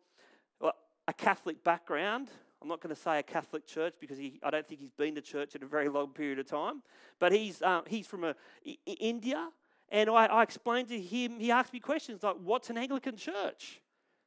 a 1.07 1.13
Catholic 1.13 1.63
background. 1.63 2.29
I'm 2.61 2.67
not 2.67 2.81
going 2.81 2.93
to 2.93 2.99
say 2.99 3.19
a 3.19 3.23
Catholic 3.23 3.65
church 3.67 3.95
because 3.99 4.17
he, 4.17 4.39
I 4.43 4.49
don't 4.49 4.67
think 4.67 4.81
he's 4.81 4.91
been 4.91 5.15
to 5.15 5.21
church 5.21 5.55
in 5.55 5.63
a 5.63 5.67
very 5.67 5.89
long 5.89 6.09
period 6.09 6.39
of 6.39 6.47
time. 6.47 6.81
But 7.19 7.31
he's, 7.31 7.61
uh, 7.61 7.81
he's 7.87 8.07
from 8.07 8.23
a, 8.23 8.35
I, 8.65 8.77
India, 8.85 9.49
and 9.89 10.09
I, 10.09 10.25
I 10.25 10.43
explained 10.43 10.89
to 10.89 10.99
him, 10.99 11.39
he 11.39 11.51
asked 11.51 11.71
me 11.71 11.79
questions 11.79 12.23
like, 12.23 12.35
What's 12.43 12.69
an 12.69 12.77
Anglican 12.77 13.15
church? 13.15 13.81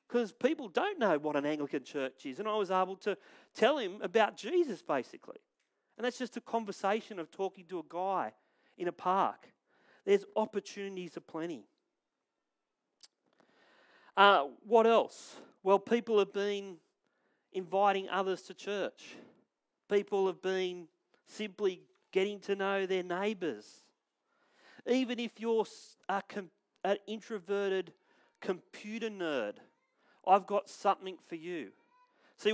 Because 0.08 0.32
people 0.32 0.68
don't 0.68 0.98
know 0.98 1.18
what 1.18 1.36
an 1.36 1.46
Anglican 1.46 1.84
church 1.84 2.26
is. 2.26 2.38
And 2.38 2.48
I 2.48 2.56
was 2.56 2.70
able 2.70 2.96
to 2.96 3.16
tell 3.54 3.78
him 3.78 3.98
about 4.02 4.36
Jesus, 4.36 4.82
basically. 4.82 5.38
And 5.96 6.04
that's 6.04 6.18
just 6.18 6.36
a 6.36 6.40
conversation 6.40 7.18
of 7.18 7.30
talking 7.30 7.64
to 7.66 7.78
a 7.78 7.82
guy 7.88 8.32
in 8.78 8.88
a 8.88 8.92
park. 8.92 9.48
There's 10.04 10.24
opportunities 10.34 11.16
aplenty. 11.16 11.64
Uh, 14.16 14.46
what 14.66 14.86
else? 14.86 15.36
Well, 15.62 15.78
people 15.78 16.18
have 16.18 16.32
been 16.32 16.76
inviting 17.52 18.08
others 18.08 18.42
to 18.42 18.54
church. 18.54 19.16
People 19.88 20.26
have 20.26 20.40
been 20.40 20.86
simply 21.26 21.82
getting 22.12 22.40
to 22.40 22.54
know 22.54 22.86
their 22.86 23.02
neighbours. 23.02 23.66
Even 24.86 25.18
if 25.18 25.32
you're 25.38 25.66
a 26.08 26.22
an 26.82 26.96
introverted 27.06 27.92
computer 28.40 29.10
nerd, 29.10 29.54
I've 30.26 30.46
got 30.46 30.68
something 30.68 31.18
for 31.28 31.34
you. 31.34 31.72
See, 32.36 32.50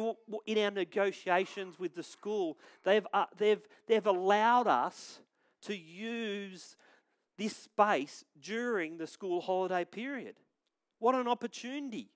in 0.46 0.58
our 0.58 0.70
negotiations 0.72 1.78
with 1.78 1.94
the 1.94 2.02
school, 2.02 2.58
they've, 2.82 3.06
uh, 3.12 3.26
they've, 3.38 3.60
they've 3.86 4.06
allowed 4.06 4.66
us 4.66 5.20
to 5.62 5.76
use 5.76 6.76
this 7.38 7.54
space 7.54 8.24
during 8.40 8.98
the 8.98 9.06
school 9.06 9.40
holiday 9.40 9.84
period. 9.84 10.34
What 10.98 11.14
an 11.14 11.28
opportunity. 11.28 12.08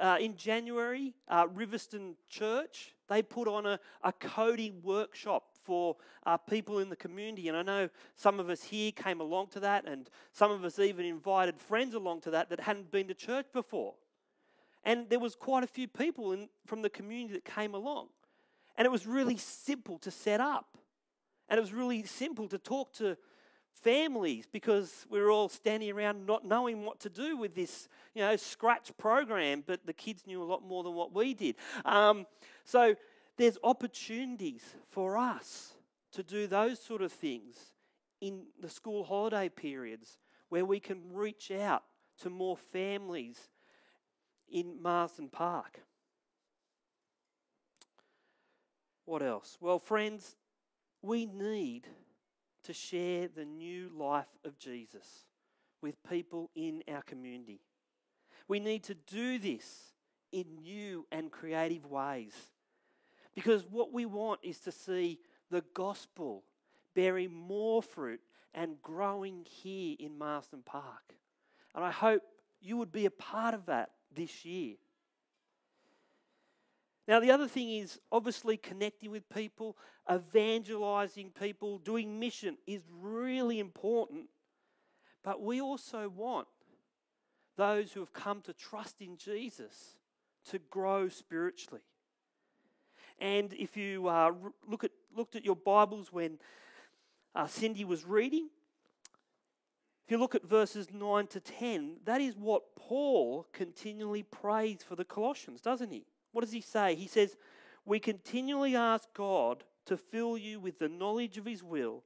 Uh, 0.00 0.16
in 0.20 0.36
January, 0.36 1.14
uh, 1.28 1.46
Riverstone 1.46 2.14
Church, 2.28 2.94
they 3.08 3.22
put 3.22 3.46
on 3.46 3.66
a, 3.66 3.78
a 4.02 4.12
coding 4.12 4.80
workshop 4.82 5.44
for 5.62 5.96
uh, 6.26 6.36
people 6.36 6.80
in 6.80 6.88
the 6.88 6.96
community. 6.96 7.48
And 7.48 7.56
I 7.56 7.62
know 7.62 7.88
some 8.16 8.40
of 8.40 8.50
us 8.50 8.64
here 8.64 8.90
came 8.90 9.20
along 9.20 9.48
to 9.48 9.60
that, 9.60 9.86
and 9.86 10.10
some 10.32 10.50
of 10.50 10.64
us 10.64 10.78
even 10.78 11.06
invited 11.06 11.60
friends 11.60 11.94
along 11.94 12.22
to 12.22 12.30
that 12.32 12.48
that 12.50 12.60
hadn't 12.60 12.90
been 12.90 13.06
to 13.08 13.14
church 13.14 13.46
before. 13.52 13.94
And 14.82 15.08
there 15.08 15.20
was 15.20 15.36
quite 15.36 15.62
a 15.62 15.68
few 15.68 15.86
people 15.86 16.32
in, 16.32 16.48
from 16.66 16.82
the 16.82 16.90
community 16.90 17.34
that 17.34 17.44
came 17.44 17.74
along. 17.74 18.08
And 18.76 18.86
it 18.86 18.90
was 18.90 19.06
really 19.06 19.36
simple 19.36 19.98
to 19.98 20.10
set 20.10 20.40
up. 20.40 20.78
And 21.48 21.58
it 21.58 21.60
was 21.60 21.72
really 21.72 22.04
simple 22.04 22.48
to 22.48 22.58
talk 22.58 22.92
to 22.94 23.16
families 23.74 24.46
because 24.50 25.06
we 25.10 25.20
were 25.20 25.30
all 25.30 25.48
standing 25.48 25.90
around 25.90 26.26
not 26.26 26.44
knowing 26.44 26.84
what 26.84 27.00
to 27.00 27.08
do 27.08 27.36
with 27.36 27.54
this, 27.54 27.88
you 28.14 28.22
know, 28.22 28.36
scratch 28.36 28.90
program, 28.98 29.64
but 29.66 29.86
the 29.86 29.92
kids 29.92 30.26
knew 30.26 30.42
a 30.42 30.44
lot 30.44 30.62
more 30.62 30.82
than 30.82 30.94
what 30.94 31.14
we 31.14 31.34
did. 31.34 31.56
Um, 31.84 32.26
so 32.64 32.94
there's 33.36 33.58
opportunities 33.64 34.62
for 34.90 35.16
us 35.16 35.74
to 36.12 36.22
do 36.22 36.46
those 36.46 36.78
sort 36.80 37.02
of 37.02 37.12
things 37.12 37.56
in 38.20 38.42
the 38.60 38.68
school 38.68 39.04
holiday 39.04 39.48
periods 39.48 40.18
where 40.48 40.64
we 40.64 40.80
can 40.80 41.00
reach 41.12 41.50
out 41.50 41.84
to 42.20 42.28
more 42.28 42.56
families 42.56 43.48
in 44.50 44.82
Marsden 44.82 45.28
Park. 45.28 45.80
What 49.06 49.22
else? 49.22 49.56
Well, 49.60 49.78
friends, 49.78 50.36
we 51.02 51.26
need 51.26 51.86
to 52.64 52.72
share 52.72 53.28
the 53.28 53.44
new 53.44 53.90
life 53.96 54.28
of 54.44 54.58
Jesus 54.58 55.24
with 55.82 56.02
people 56.08 56.50
in 56.54 56.82
our 56.92 57.02
community. 57.02 57.60
We 58.48 58.60
need 58.60 58.84
to 58.84 58.94
do 58.94 59.38
this 59.38 59.92
in 60.32 60.62
new 60.62 61.06
and 61.10 61.30
creative 61.30 61.86
ways 61.86 62.34
because 63.34 63.66
what 63.70 63.92
we 63.92 64.06
want 64.06 64.40
is 64.42 64.58
to 64.60 64.72
see 64.72 65.18
the 65.50 65.64
gospel 65.74 66.44
bearing 66.94 67.32
more 67.32 67.82
fruit 67.82 68.20
and 68.54 68.80
growing 68.82 69.46
here 69.48 69.96
in 69.98 70.18
Marsden 70.18 70.62
Park. 70.64 71.14
And 71.74 71.84
I 71.84 71.90
hope 71.90 72.22
you 72.60 72.76
would 72.76 72.92
be 72.92 73.06
a 73.06 73.10
part 73.10 73.54
of 73.54 73.66
that 73.66 73.90
this 74.14 74.44
year. 74.44 74.74
Now, 77.10 77.18
the 77.18 77.32
other 77.32 77.48
thing 77.48 77.70
is 77.70 77.98
obviously 78.12 78.56
connecting 78.56 79.10
with 79.10 79.28
people, 79.28 79.76
evangelizing 80.08 81.32
people, 81.32 81.78
doing 81.78 82.20
mission 82.20 82.56
is 82.68 82.82
really 83.02 83.58
important. 83.58 84.26
But 85.24 85.42
we 85.42 85.60
also 85.60 86.08
want 86.08 86.46
those 87.56 87.90
who 87.90 87.98
have 87.98 88.12
come 88.12 88.42
to 88.42 88.52
trust 88.52 89.00
in 89.00 89.16
Jesus 89.16 89.96
to 90.50 90.60
grow 90.70 91.08
spiritually. 91.08 91.80
And 93.18 93.54
if 93.54 93.76
you 93.76 94.06
uh, 94.06 94.30
look 94.68 94.84
at, 94.84 94.92
looked 95.12 95.34
at 95.34 95.44
your 95.44 95.56
Bibles 95.56 96.12
when 96.12 96.38
uh, 97.34 97.48
Cindy 97.48 97.84
was 97.84 98.04
reading, 98.04 98.50
if 100.04 100.12
you 100.12 100.16
look 100.16 100.36
at 100.36 100.44
verses 100.44 100.92
9 100.92 101.26
to 101.26 101.40
10, 101.40 101.96
that 102.04 102.20
is 102.20 102.36
what 102.36 102.76
Paul 102.76 103.48
continually 103.52 104.22
prays 104.22 104.84
for 104.88 104.94
the 104.94 105.04
Colossians, 105.04 105.60
doesn't 105.60 105.90
he? 105.90 106.04
What 106.32 106.42
does 106.42 106.52
he 106.52 106.60
say? 106.60 106.94
He 106.94 107.06
says, 107.06 107.36
We 107.84 107.98
continually 107.98 108.76
ask 108.76 109.08
God 109.14 109.64
to 109.86 109.96
fill 109.96 110.36
you 110.36 110.60
with 110.60 110.78
the 110.78 110.88
knowledge 110.88 111.38
of 111.38 111.44
his 111.44 111.62
will 111.62 112.02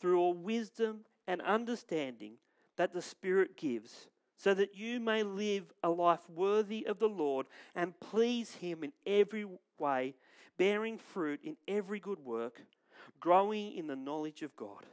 through 0.00 0.18
all 0.18 0.34
wisdom 0.34 1.00
and 1.26 1.40
understanding 1.42 2.34
that 2.76 2.92
the 2.92 3.02
Spirit 3.02 3.56
gives 3.56 4.08
so 4.40 4.54
that 4.54 4.74
you 4.74 4.98
may 4.98 5.22
live 5.22 5.64
a 5.82 5.90
life 5.90 6.28
worthy 6.34 6.86
of 6.86 6.98
the 6.98 7.08
Lord 7.08 7.46
and 7.74 7.98
please 8.00 8.54
Him 8.54 8.82
in 8.82 8.92
every 9.06 9.44
way, 9.78 10.14
bearing 10.56 10.96
fruit 10.96 11.40
in 11.44 11.58
every 11.68 12.00
good 12.00 12.20
work, 12.20 12.62
growing 13.20 13.76
in 13.76 13.86
the 13.86 13.96
knowledge 13.96 14.40
of 14.40 14.56
God. 14.56 14.86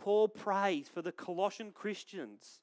Paul 0.00 0.26
prays 0.26 0.88
for 0.88 1.00
the 1.00 1.12
Colossian 1.12 1.70
Christians 1.70 2.60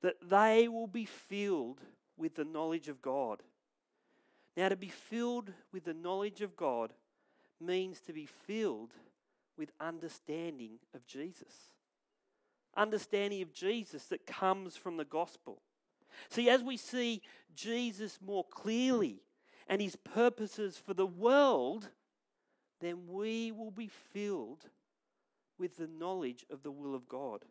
that 0.00 0.14
they 0.22 0.68
will 0.68 0.86
be 0.86 1.06
filled 1.06 1.80
with 2.16 2.36
the 2.36 2.44
knowledge 2.44 2.86
of 2.86 3.02
God. 3.02 3.42
Now, 4.58 4.68
to 4.68 4.76
be 4.76 4.88
filled 4.88 5.52
with 5.72 5.84
the 5.84 5.94
knowledge 5.94 6.40
of 6.40 6.56
God 6.56 6.92
means 7.60 8.00
to 8.00 8.12
be 8.12 8.26
filled 8.26 8.92
with 9.56 9.70
understanding 9.80 10.78
of 10.94 11.06
Jesus 11.06 11.70
understanding 12.78 13.42
of 13.42 13.52
Jesus 13.52 14.04
that 14.04 14.26
comes 14.26 14.76
from 14.76 14.96
the 14.96 15.04
gospel. 15.04 15.60
See, 16.30 16.48
as 16.48 16.62
we 16.62 16.76
see 16.76 17.20
Jesus 17.54 18.18
more 18.24 18.44
clearly 18.44 19.20
and 19.66 19.82
his 19.82 19.96
purposes 19.96 20.80
for 20.84 20.94
the 20.94 21.06
world, 21.06 21.88
then 22.80 23.06
we 23.08 23.52
will 23.52 23.72
be 23.72 23.90
filled 24.12 24.64
with 25.58 25.76
the 25.76 25.88
knowledge 25.88 26.46
of 26.50 26.62
the 26.62 26.70
will 26.70 26.94
of 26.94 27.08
God. 27.08 27.44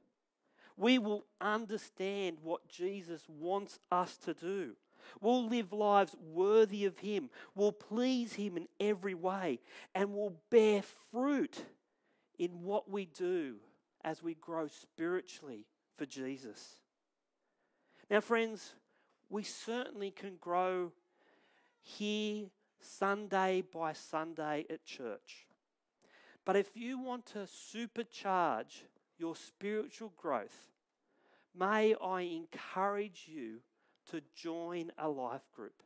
We 0.78 0.98
will 0.98 1.26
understand 1.42 2.38
what 2.42 2.68
Jesus 2.70 3.24
wants 3.28 3.80
us 3.92 4.18
to 4.18 4.34
do. 4.34 4.76
We'll 5.22 5.48
live 5.48 5.74
lives 5.74 6.16
worthy 6.20 6.86
of 6.86 7.00
Him. 7.00 7.30
We'll 7.56 7.72
please 7.72 8.34
Him 8.34 8.58
in 8.58 8.68
every 8.80 9.14
way. 9.14 9.60
And 9.96 10.14
we'll 10.14 10.38
bear 10.50 10.84
fruit 11.12 11.64
in 12.38 12.64
what 12.64 12.90
we 12.90 13.06
do 13.06 13.56
as 14.04 14.22
we 14.22 14.36
grow 14.36 14.68
spiritually 14.68 15.66
for 15.98 16.06
Jesus. 16.06 16.76
Now, 18.10 18.22
friends, 18.22 18.74
we 19.30 19.44
certainly 19.44 20.12
can 20.12 20.38
grow 20.40 20.92
here 21.82 22.46
Sunday 22.80 23.62
by 23.62 23.94
Sunday 23.94 24.66
at 24.70 24.86
church. 24.86 25.48
But 26.46 26.56
if 26.56 26.76
you 26.76 27.00
want 27.00 27.26
to 27.28 27.40
supercharge 27.40 28.84
your 29.18 29.36
spiritual 29.36 30.14
growth, 30.16 30.72
may 31.58 31.94
I 31.96 32.22
encourage 32.22 33.26
you 33.28 33.60
to 34.12 34.22
join 34.36 34.92
a 34.98 35.10
life 35.10 35.50
group. 35.56 35.84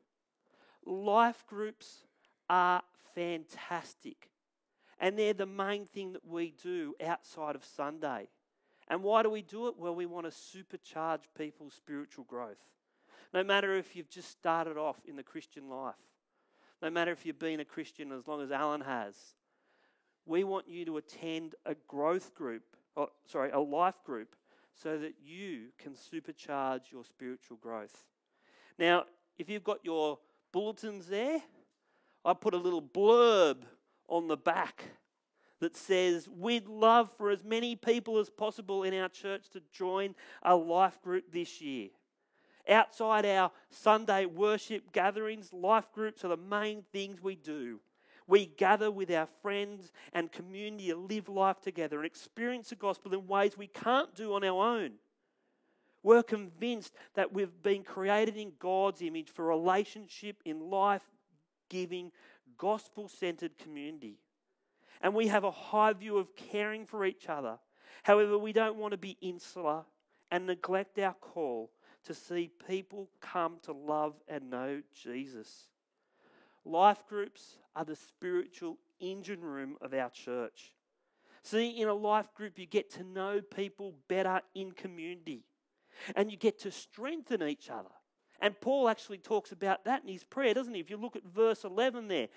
Life 0.85 1.43
groups 1.47 2.05
are 2.49 2.81
fantastic. 3.15 4.29
And 4.99 5.17
they're 5.17 5.33
the 5.33 5.45
main 5.45 5.85
thing 5.85 6.13
that 6.13 6.25
we 6.25 6.53
do 6.61 6.93
outside 7.03 7.55
of 7.55 7.65
Sunday. 7.65 8.29
And 8.87 9.03
why 9.03 9.23
do 9.23 9.29
we 9.29 9.41
do 9.41 9.67
it? 9.67 9.77
Well, 9.77 9.95
we 9.95 10.05
want 10.05 10.25
to 10.25 10.31
supercharge 10.31 11.21
people's 11.37 11.73
spiritual 11.73 12.25
growth. 12.25 12.59
No 13.33 13.43
matter 13.43 13.75
if 13.75 13.95
you've 13.95 14.09
just 14.09 14.29
started 14.29 14.77
off 14.77 14.97
in 15.05 15.15
the 15.15 15.23
Christian 15.23 15.69
life, 15.69 15.95
no 16.81 16.89
matter 16.89 17.11
if 17.11 17.25
you've 17.25 17.39
been 17.39 17.59
a 17.59 17.65
Christian 17.65 18.11
as 18.11 18.27
long 18.27 18.41
as 18.41 18.51
Alan 18.51 18.81
has, 18.81 19.15
we 20.25 20.43
want 20.43 20.67
you 20.67 20.85
to 20.85 20.97
attend 20.97 21.55
a 21.65 21.75
growth 21.87 22.35
group, 22.35 22.63
or, 22.95 23.09
sorry, 23.25 23.51
a 23.51 23.59
life 23.59 24.03
group, 24.03 24.35
so 24.75 24.97
that 24.97 25.13
you 25.23 25.67
can 25.77 25.93
supercharge 25.93 26.91
your 26.91 27.05
spiritual 27.05 27.57
growth. 27.57 28.03
Now, 28.81 29.05
if 29.37 29.47
you've 29.47 29.63
got 29.63 29.77
your 29.83 30.17
bulletins 30.51 31.05
there, 31.05 31.39
I 32.25 32.33
put 32.33 32.55
a 32.55 32.57
little 32.57 32.81
blurb 32.81 33.57
on 34.07 34.27
the 34.27 34.35
back 34.35 34.83
that 35.59 35.77
says, 35.77 36.27
We'd 36.27 36.67
love 36.67 37.13
for 37.15 37.29
as 37.29 37.43
many 37.43 37.75
people 37.75 38.17
as 38.17 38.31
possible 38.31 38.81
in 38.81 38.95
our 38.95 39.07
church 39.07 39.51
to 39.51 39.61
join 39.71 40.15
a 40.41 40.55
life 40.55 40.99
group 41.03 41.31
this 41.31 41.61
year. 41.61 41.89
Outside 42.67 43.23
our 43.23 43.51
Sunday 43.69 44.25
worship 44.25 44.91
gatherings, 44.91 45.53
life 45.53 45.91
groups 45.93 46.25
are 46.25 46.29
the 46.29 46.37
main 46.37 46.83
things 46.91 47.21
we 47.21 47.35
do. 47.35 47.79
We 48.25 48.47
gather 48.47 48.89
with 48.89 49.11
our 49.11 49.27
friends 49.43 49.91
and 50.11 50.31
community 50.31 50.87
to 50.87 50.95
live 50.95 51.29
life 51.29 51.61
together 51.61 51.97
and 51.97 52.05
experience 52.07 52.69
the 52.69 52.75
gospel 52.77 53.13
in 53.13 53.27
ways 53.27 53.55
we 53.55 53.67
can't 53.67 54.15
do 54.15 54.33
on 54.33 54.43
our 54.43 54.79
own. 54.79 54.93
We're 56.03 56.23
convinced 56.23 56.93
that 57.13 57.31
we've 57.31 57.61
been 57.61 57.83
created 57.83 58.35
in 58.35 58.53
God's 58.59 59.01
image 59.01 59.29
for 59.29 59.45
relationship 59.45 60.37
in 60.45 60.69
life 60.69 61.03
giving 61.69 62.11
gospel 62.57 63.07
centered 63.07 63.57
community. 63.57 64.17
And 65.01 65.13
we 65.13 65.27
have 65.27 65.43
a 65.43 65.51
high 65.51 65.93
view 65.93 66.17
of 66.17 66.35
caring 66.35 66.85
for 66.85 67.05
each 67.05 67.29
other. 67.29 67.57
However, 68.03 68.37
we 68.37 68.53
don't 68.53 68.77
want 68.77 68.91
to 68.91 68.97
be 68.97 69.17
insular 69.21 69.83
and 70.31 70.47
neglect 70.47 70.97
our 70.99 71.13
call 71.13 71.71
to 72.05 72.13
see 72.13 72.49
people 72.67 73.09
come 73.19 73.57
to 73.63 73.73
love 73.73 74.15
and 74.27 74.49
know 74.49 74.81
Jesus. 74.93 75.67
Life 76.65 77.03
groups 77.07 77.57
are 77.75 77.85
the 77.85 77.95
spiritual 77.95 78.77
engine 78.99 79.41
room 79.41 79.77
of 79.81 79.93
our 79.93 80.09
church. 80.09 80.73
See, 81.43 81.69
in 81.69 81.87
a 81.87 81.93
life 81.93 82.33
group, 82.35 82.57
you 82.59 82.65
get 82.65 82.91
to 82.91 83.03
know 83.03 83.41
people 83.41 83.93
better 84.07 84.41
in 84.53 84.71
community 84.71 85.43
and 86.15 86.31
you 86.31 86.37
get 86.37 86.59
to 86.59 86.71
strengthen 86.71 87.43
each 87.43 87.69
other. 87.69 87.89
And 88.41 88.59
Paul 88.59 88.89
actually 88.89 89.19
talks 89.19 89.51
about 89.51 89.85
that 89.85 90.01
in 90.01 90.07
his 90.07 90.23
prayer, 90.23 90.53
doesn't 90.53 90.73
he? 90.73 90.79
If 90.79 90.89
you 90.89 90.97
look 90.97 91.15
at 91.15 91.23
verse 91.23 91.63
11 91.63 92.07
there, 92.07 92.27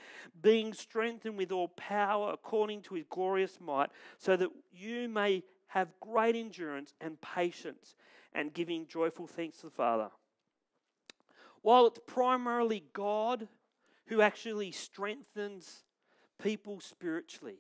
being 0.43 0.75
strengthened 0.75 1.39
with 1.39 1.51
all 1.51 1.69
power 1.69 2.31
according 2.33 2.83
to 2.83 2.95
his 2.95 3.07
glorious 3.09 3.59
might, 3.59 3.89
so 4.19 4.37
that 4.37 4.51
you 4.71 5.09
may 5.09 5.43
have 5.69 5.89
great 6.01 6.37
endurance 6.37 6.93
and 7.01 7.19
patience 7.21 7.97
and 8.35 8.53
giving 8.53 8.87
joyful 8.87 9.27
thanks 9.27 9.59
to 9.59 9.67
the 9.67 9.73
Father. 9.73 10.11
While 11.63 11.87
it's 11.87 12.01
primarily 12.07 12.85
God 12.93 13.49
who 14.09 14.21
actually 14.21 14.73
strengthens 14.73 15.85
people 16.39 16.81
spiritually, 16.81 17.57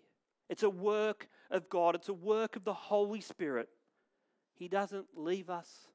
it's 0.50 0.62
a 0.62 0.68
work 0.68 1.28
of 1.50 1.70
God, 1.70 1.94
it's 1.94 2.10
a 2.10 2.14
work 2.14 2.56
of 2.56 2.64
the 2.64 2.74
Holy 2.74 3.22
Spirit. 3.22 3.70
He 4.54 4.68
doesn't 4.68 5.06
leave 5.16 5.48
us 5.48 5.88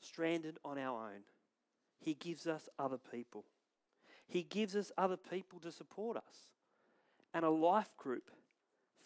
stranded 0.00 0.58
on 0.64 0.78
our 0.78 1.06
own. 1.06 1.22
He 1.98 2.14
gives 2.14 2.46
us 2.46 2.68
other 2.78 2.98
people. 2.98 3.44
He 4.28 4.42
gives 4.42 4.76
us 4.76 4.92
other 4.98 5.16
people 5.16 5.58
to 5.60 5.72
support 5.72 6.16
us. 6.16 6.50
And 7.32 7.44
a 7.44 7.50
life 7.50 7.96
group 7.96 8.30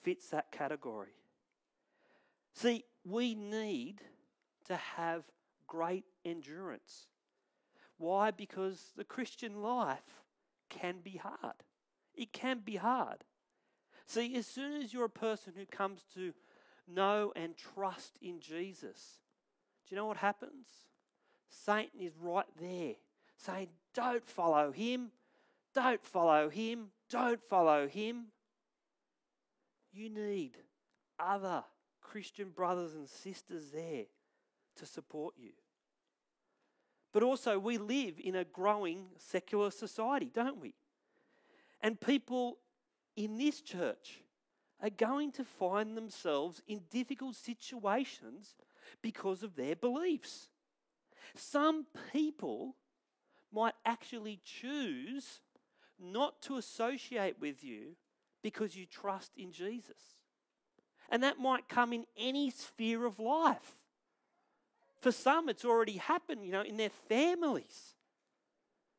fits 0.02 0.28
that 0.28 0.52
category. 0.52 1.14
See, 2.54 2.84
we 3.04 3.34
need 3.34 4.00
to 4.66 4.76
have 4.76 5.24
great 5.66 6.04
endurance. 6.24 7.06
Why? 7.98 8.30
Because 8.30 8.92
the 8.96 9.04
Christian 9.04 9.62
life 9.62 10.22
can 10.68 10.96
be 11.02 11.16
hard. 11.16 11.56
It 12.14 12.32
can 12.32 12.60
be 12.64 12.76
hard. 12.76 13.24
See, 14.06 14.34
as 14.36 14.46
soon 14.46 14.82
as 14.82 14.92
you're 14.92 15.04
a 15.04 15.10
person 15.10 15.52
who 15.56 15.66
comes 15.66 16.04
to 16.14 16.32
know 16.88 17.32
and 17.36 17.56
trust 17.56 18.18
in 18.20 18.40
Jesus, 18.40 19.19
you 19.90 19.96
know 19.96 20.06
what 20.06 20.16
happens? 20.16 20.66
Satan 21.48 22.00
is 22.00 22.12
right 22.20 22.46
there 22.60 22.94
saying, 23.36 23.68
Don't 23.92 24.26
follow 24.26 24.70
him, 24.70 25.10
don't 25.74 26.02
follow 26.04 26.48
him, 26.48 26.86
don't 27.08 27.40
follow 27.48 27.88
him. 27.88 28.26
You 29.92 30.08
need 30.08 30.52
other 31.18 31.64
Christian 32.00 32.50
brothers 32.50 32.94
and 32.94 33.08
sisters 33.08 33.70
there 33.70 34.04
to 34.76 34.86
support 34.86 35.34
you. 35.36 35.50
But 37.12 37.24
also, 37.24 37.58
we 37.58 37.76
live 37.76 38.14
in 38.22 38.36
a 38.36 38.44
growing 38.44 39.06
secular 39.18 39.72
society, 39.72 40.30
don't 40.32 40.60
we? 40.60 40.74
And 41.80 42.00
people 42.00 42.58
in 43.16 43.36
this 43.36 43.60
church 43.60 44.22
are 44.80 44.90
going 44.90 45.32
to 45.32 45.44
find 45.44 45.96
themselves 45.96 46.62
in 46.68 46.82
difficult 46.90 47.34
situations 47.34 48.54
because 49.02 49.42
of 49.42 49.56
their 49.56 49.76
beliefs. 49.76 50.48
Some 51.34 51.86
people 52.12 52.76
might 53.52 53.74
actually 53.84 54.40
choose 54.44 55.40
not 55.98 56.40
to 56.42 56.56
associate 56.56 57.36
with 57.40 57.62
you 57.62 57.96
because 58.42 58.76
you 58.76 58.86
trust 58.86 59.32
in 59.36 59.52
Jesus. 59.52 60.18
And 61.10 61.22
that 61.22 61.38
might 61.38 61.68
come 61.68 61.92
in 61.92 62.06
any 62.16 62.50
sphere 62.50 63.04
of 63.04 63.18
life. 63.18 63.76
For 65.00 65.12
some, 65.12 65.48
it's 65.48 65.64
already 65.64 65.96
happened, 65.96 66.44
you 66.44 66.52
know, 66.52 66.62
in 66.62 66.76
their 66.76 66.90
families. 67.08 67.94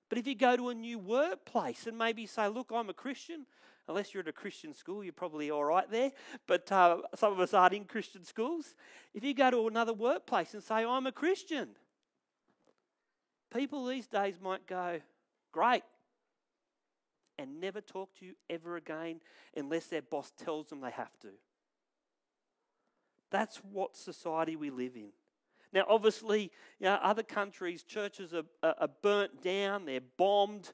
But 0.09 0.17
if 0.17 0.27
you 0.27 0.35
go 0.35 0.57
to 0.57 0.69
a 0.69 0.75
new 0.75 0.99
workplace 0.99 1.87
and 1.87 1.97
maybe 1.97 2.25
say, 2.25 2.47
Look, 2.49 2.71
I'm 2.73 2.89
a 2.89 2.93
Christian, 2.93 3.45
unless 3.91 4.13
you're 4.13 4.21
at 4.21 4.27
a 4.27 4.33
Christian 4.33 4.73
school, 4.73 5.03
you're 5.03 5.13
probably 5.13 5.51
all 5.51 5.63
right 5.63 5.89
there. 5.91 6.11
But 6.47 6.71
uh, 6.71 6.97
some 7.15 7.31
of 7.31 7.39
us 7.39 7.53
aren't 7.53 7.73
in 7.73 7.85
Christian 7.85 8.23
schools. 8.23 8.75
If 9.13 9.23
you 9.23 9.33
go 9.33 9.51
to 9.51 9.67
another 9.67 9.93
workplace 9.93 10.53
and 10.53 10.63
say, 10.63 10.85
I'm 10.85 11.05
a 11.05 11.11
Christian, 11.11 11.69
people 13.53 13.85
these 13.85 14.07
days 14.07 14.35
might 14.41 14.65
go, 14.65 14.99
Great, 15.51 15.83
and 17.37 17.59
never 17.59 17.81
talk 17.81 18.15
to 18.19 18.25
you 18.25 18.35
ever 18.49 18.77
again 18.77 19.19
unless 19.55 19.87
their 19.87 20.01
boss 20.01 20.31
tells 20.37 20.69
them 20.69 20.79
they 20.79 20.91
have 20.91 21.17
to. 21.19 21.29
That's 23.29 23.57
what 23.57 23.97
society 23.97 24.55
we 24.55 24.69
live 24.69 24.95
in. 24.95 25.09
Now, 25.73 25.85
obviously, 25.87 26.51
you 26.79 26.85
know, 26.85 26.99
other 27.01 27.23
countries, 27.23 27.83
churches 27.83 28.33
are, 28.33 28.43
are, 28.61 28.75
are 28.79 28.89
burnt 29.01 29.41
down, 29.41 29.85
they're 29.85 30.01
bombed, 30.17 30.71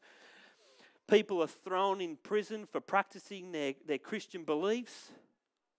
people 1.07 1.41
are 1.41 1.47
thrown 1.47 2.01
in 2.01 2.17
prison 2.17 2.65
for 2.65 2.79
practicing 2.79 3.51
their, 3.51 3.73
their 3.85 3.97
Christian 3.97 4.43
beliefs. 4.43 5.09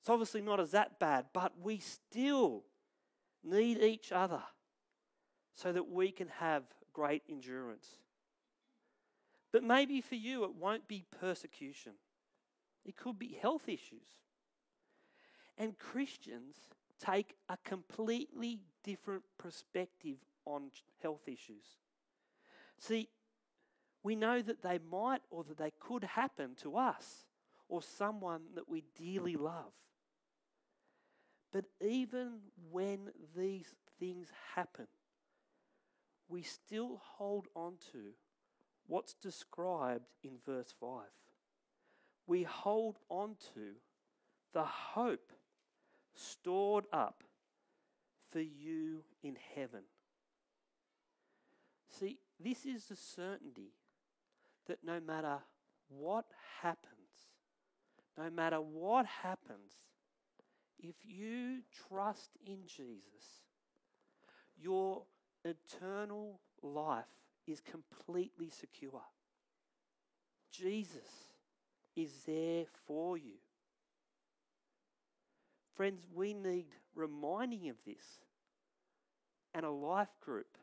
It's 0.01 0.11
obviously 0.11 0.41
not 0.41 0.61
as 0.61 0.71
that 0.73 0.99
bad, 0.99 1.27
but 1.33 1.53
we 1.63 1.79
still 1.79 2.65
need 3.45 3.79
each 3.79 4.11
other 4.13 4.43
so 5.55 5.73
that 5.73 5.91
we 5.91 6.11
can 6.11 6.29
have 6.39 6.63
great 6.93 7.23
endurance. 7.29 7.87
But 9.53 9.65
maybe 9.65 10.01
for 10.01 10.15
you, 10.15 10.45
it 10.45 10.55
won't 10.55 10.89
be 10.89 11.05
persecution, 11.21 11.93
it 12.85 12.97
could 12.97 13.19
be 13.19 13.39
health 13.41 13.69
issues. 13.69 14.09
And 15.57 15.77
Christians 15.79 16.57
take 17.01 17.35
a 17.49 17.59
completely 17.65 18.61
different 18.85 19.25
perspective 19.39 20.19
on 20.45 20.71
health 21.03 21.27
issues. 21.27 21.65
See, 22.79 23.09
we 24.09 24.17
know 24.17 24.41
that 24.41 24.63
they 24.63 24.79
might 24.91 25.21
or 25.31 25.45
that 25.45 25.59
they 25.59 25.71
could 25.79 26.03
happen 26.03 26.55
to 26.63 26.79
us 26.79 27.27
or 27.69 27.83
someone 27.83 28.41
that 28.55 28.67
we 28.67 28.83
dearly 28.99 29.37
love. 29.37 29.75
But 31.53 31.67
even 31.83 32.39
when 32.71 33.11
these 33.37 33.75
things 34.01 34.29
happen, 34.55 34.87
we 36.27 36.41
still 36.41 37.03
hold 37.19 37.49
on 37.55 37.75
to 37.93 37.99
what's 38.87 39.13
described 39.13 40.07
in 40.25 40.39
verse 40.47 40.75
5. 40.81 41.03
We 42.27 42.45
hold 42.45 42.97
on 43.11 43.37
to 43.53 43.73
the 44.55 44.65
hope 44.65 45.35
stored 46.15 46.85
up 46.95 47.25
for 48.31 48.41
you 48.41 49.05
in 49.23 49.37
heaven. 49.55 49.83
See, 51.91 52.17
this 52.41 52.65
is 52.65 52.87
the 52.87 52.97
certainty 52.97 53.75
that 54.69 54.79
no 54.85 55.01
matter 55.01 55.39
what 55.89 56.27
happens, 56.63 56.93
no 58.17 58.31
matter 58.31 58.61
what 58.61 59.07
happens, 59.07 59.73
if 60.79 60.95
you 61.05 61.61
trust 61.89 62.31
in 62.47 62.59
Jesus, 62.67 63.43
your 64.57 65.03
eternal 65.45 66.41
life 66.63 67.05
is 67.47 67.61
completely 67.61 68.51
secure. 68.51 69.03
Jesus 70.53 71.29
is 71.97 72.13
there 72.27 72.65
for 72.87 73.17
you. 73.17 73.35
Friends, 75.75 76.03
we 76.13 76.35
need 76.35 76.67
reminding 76.95 77.69
of 77.69 77.77
this. 77.87 78.21
And 79.55 79.65
a 79.65 79.71
life 79.71 80.15
group 80.21 80.59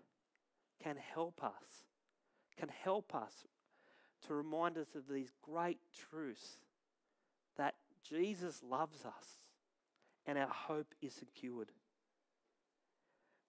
can 0.84 0.96
help 0.98 1.44
us, 1.44 1.86
can 2.58 2.70
help 2.70 3.16
us 3.16 3.34
to 4.28 4.34
remind 4.34 4.78
us 4.78 4.96
of 4.96 5.08
these 5.08 5.32
great 5.42 5.80
truths 6.10 6.58
that 7.58 7.76
Jesus 8.08 8.62
loves 8.64 9.06
us 9.06 9.40
and 10.26 10.38
our 10.38 10.50
hope 10.50 10.94
is 11.02 11.14
secured. 11.14 11.72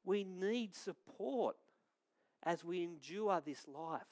We 0.04 0.24
need 0.24 0.74
support 0.74 1.56
as 2.42 2.64
we 2.64 2.84
endure 2.84 3.40
this 3.44 3.66
life, 3.66 4.06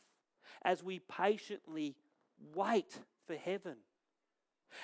as 0.63 0.83
we 0.83 0.99
patiently 0.99 1.95
wait 2.55 2.99
for 3.27 3.37
heaven, 3.37 3.77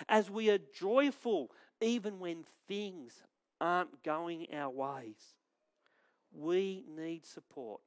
as 0.09 0.31
we 0.31 0.51
are 0.51 0.59
joyful 0.59 1.51
even 1.81 2.21
when 2.21 2.45
things 2.69 3.25
aren't 3.61 4.03
going 4.03 4.47
our 4.55 4.71
ways. 4.71 5.35
We 6.33 6.85
need 6.97 7.27
support, 7.27 7.81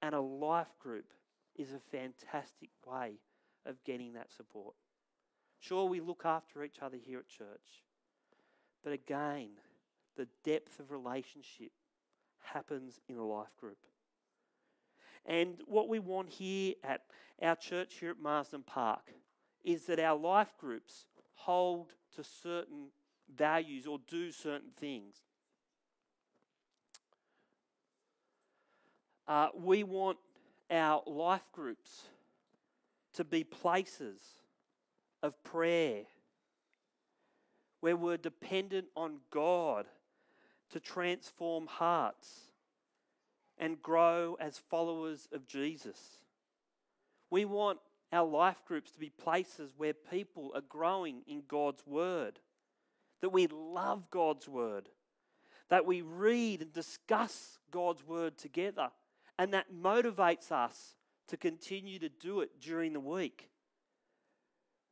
and 0.00 0.14
a 0.14 0.20
life 0.20 0.72
group 0.78 1.12
is 1.58 1.72
a 1.72 1.80
fantastic 1.90 2.70
way 2.86 3.14
of 3.66 3.82
getting 3.84 4.14
that 4.14 4.32
support. 4.32 4.74
Sure, 5.60 5.86
we 5.86 6.00
look 6.00 6.22
after 6.24 6.64
each 6.64 6.78
other 6.80 6.96
here 6.96 7.18
at 7.18 7.28
church, 7.28 7.84
but 8.84 8.92
again, 8.92 9.50
the 10.16 10.28
depth 10.44 10.78
of 10.78 10.90
relationship 10.90 11.72
happens 12.40 13.00
in 13.08 13.16
a 13.16 13.24
life 13.24 13.56
group. 13.60 13.78
And 15.26 15.58
what 15.66 15.88
we 15.88 15.98
want 15.98 16.30
here 16.30 16.74
at 16.82 17.02
our 17.42 17.56
church 17.56 17.94
here 18.00 18.10
at 18.10 18.20
Marsden 18.20 18.62
Park 18.62 19.12
is 19.64 19.84
that 19.86 19.98
our 19.98 20.16
life 20.16 20.54
groups 20.58 21.06
hold 21.34 21.92
to 22.16 22.24
certain 22.24 22.88
values 23.36 23.86
or 23.86 23.98
do 24.08 24.32
certain 24.32 24.70
things. 24.78 25.16
Uh, 29.26 29.48
we 29.54 29.84
want 29.84 30.16
our 30.70 31.02
life 31.06 31.50
groups 31.52 32.02
to 33.14 33.24
be 33.24 33.44
places 33.44 34.20
of 35.22 35.42
prayer 35.42 36.02
where 37.80 37.96
we're 37.96 38.16
dependent 38.16 38.86
on 38.96 39.18
God 39.30 39.86
to 40.70 40.80
transform 40.80 41.66
hearts 41.66 42.48
and 43.56 43.82
grow 43.82 44.36
as 44.40 44.58
followers 44.58 45.28
of 45.32 45.46
Jesus. 45.46 45.98
We 47.30 47.44
want 47.44 47.78
our 48.12 48.26
life 48.26 48.62
groups 48.66 48.90
to 48.92 48.98
be 48.98 49.10
places 49.10 49.72
where 49.76 49.92
people 49.92 50.52
are 50.54 50.62
growing 50.62 51.22
in 51.26 51.42
God's 51.46 51.86
Word, 51.86 52.38
that 53.20 53.30
we 53.30 53.46
love 53.48 54.10
God's 54.10 54.48
Word, 54.48 54.88
that 55.68 55.86
we 55.86 56.02
read 56.02 56.62
and 56.62 56.72
discuss 56.72 57.58
God's 57.70 58.06
Word 58.06 58.38
together, 58.38 58.90
and 59.38 59.52
that 59.54 59.66
motivates 59.72 60.50
us 60.50 60.94
to 61.28 61.36
continue 61.36 61.98
to 61.98 62.08
do 62.08 62.40
it 62.40 62.60
during 62.60 62.92
the 62.92 63.00
week. 63.00 63.50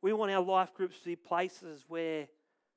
We 0.01 0.13
want 0.13 0.31
our 0.31 0.41
life 0.41 0.73
groups 0.73 0.99
to 0.99 1.05
be 1.05 1.15
places 1.15 1.83
where 1.87 2.27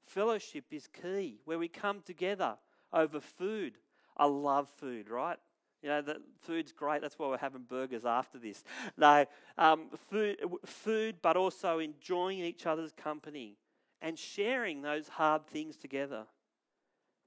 fellowship 0.07 0.65
is 0.71 0.89
key, 0.89 1.41
where 1.45 1.59
we 1.59 1.69
come 1.69 2.01
together 2.05 2.57
over 2.93 3.21
food. 3.21 3.75
I 4.17 4.27
love 4.27 4.69
food, 4.69 5.09
right? 5.09 5.39
You 5.83 5.89
know, 5.89 6.03
the 6.03 6.21
food's 6.43 6.73
great. 6.73 7.01
That's 7.01 7.19
why 7.19 7.29
we're 7.29 7.39
having 7.39 7.63
burgers 7.63 8.05
after 8.05 8.39
this. 8.39 8.65
No, 8.97 9.25
um, 9.57 9.89
food, 10.11 10.39
food, 10.67 11.17
but 11.23 11.37
also 11.37 11.79
enjoying 11.79 12.41
each 12.41 12.67
other's 12.67 12.93
company 12.93 13.57
and 14.03 14.19
sharing 14.19 14.83
those 14.83 15.09
hard 15.09 15.47
things 15.47 15.77
together. 15.77 16.25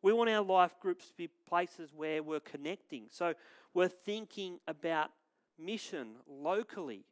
We 0.04 0.12
want 0.12 0.30
our 0.30 0.44
life 0.44 0.76
groups 0.80 1.08
to 1.08 1.14
be 1.16 1.30
places 1.48 1.92
where 1.96 2.22
we're 2.22 2.42
connecting. 2.42 3.06
So 3.10 3.34
we're 3.74 3.88
thinking 3.88 4.60
about 4.68 5.12
mission 5.60 6.16
locally, 6.28 7.06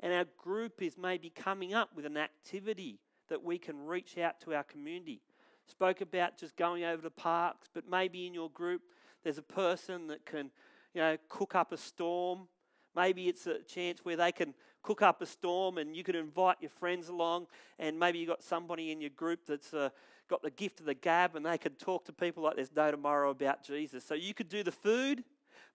and 0.00 0.12
our 0.12 0.26
group 0.36 0.82
is 0.82 0.96
maybe 0.96 1.30
coming 1.30 1.74
up 1.74 1.90
with 1.94 2.06
an 2.06 2.16
activity 2.16 2.98
that 3.28 3.42
we 3.42 3.58
can 3.58 3.86
reach 3.86 4.18
out 4.18 4.40
to 4.40 4.54
our 4.54 4.62
community. 4.62 5.20
Spoke 5.66 6.00
about 6.00 6.38
just 6.38 6.56
going 6.56 6.84
over 6.84 7.02
to 7.02 7.10
parks, 7.10 7.68
but 7.72 7.88
maybe 7.88 8.26
in 8.26 8.34
your 8.34 8.50
group 8.50 8.82
there's 9.22 9.38
a 9.38 9.42
person 9.42 10.06
that 10.06 10.24
can 10.24 10.50
you 10.94 11.00
know, 11.00 11.16
cook 11.28 11.54
up 11.54 11.72
a 11.72 11.76
storm. 11.76 12.48
Maybe 12.96 13.28
it's 13.28 13.46
a 13.46 13.62
chance 13.62 14.00
where 14.04 14.16
they 14.16 14.32
can 14.32 14.54
cook 14.82 15.02
up 15.02 15.20
a 15.20 15.26
storm 15.26 15.76
and 15.78 15.94
you 15.94 16.02
can 16.02 16.16
invite 16.16 16.56
your 16.60 16.70
friends 16.70 17.08
along, 17.08 17.46
and 17.78 17.98
maybe 17.98 18.18
you've 18.18 18.28
got 18.28 18.42
somebody 18.42 18.90
in 18.90 19.00
your 19.00 19.10
group 19.10 19.40
that's 19.46 19.74
uh, 19.74 19.90
got 20.28 20.42
the 20.42 20.50
gift 20.50 20.80
of 20.80 20.86
the 20.86 20.94
gab 20.94 21.36
and 21.36 21.44
they 21.44 21.58
can 21.58 21.72
talk 21.74 22.04
to 22.04 22.12
people 22.12 22.42
like 22.42 22.56
there's 22.56 22.74
no 22.74 22.90
tomorrow 22.90 23.30
about 23.30 23.62
Jesus. 23.62 24.04
So 24.04 24.14
you 24.14 24.34
could 24.34 24.48
do 24.48 24.62
the 24.62 24.72
food, 24.72 25.24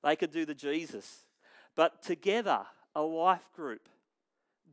they 0.03 0.15
could 0.15 0.31
do 0.31 0.45
the 0.45 0.53
Jesus. 0.53 1.25
But 1.75 2.03
together, 2.03 2.61
a 2.95 3.01
life 3.01 3.49
group 3.55 3.89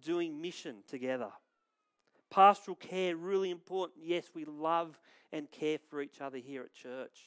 doing 0.02 0.40
mission 0.40 0.76
together. 0.88 1.30
Pastoral 2.30 2.76
care, 2.76 3.16
really 3.16 3.50
important. 3.50 4.04
Yes, 4.04 4.30
we 4.34 4.44
love 4.44 4.98
and 5.32 5.50
care 5.50 5.78
for 5.88 6.02
each 6.02 6.20
other 6.20 6.38
here 6.38 6.62
at 6.62 6.74
church. 6.74 7.20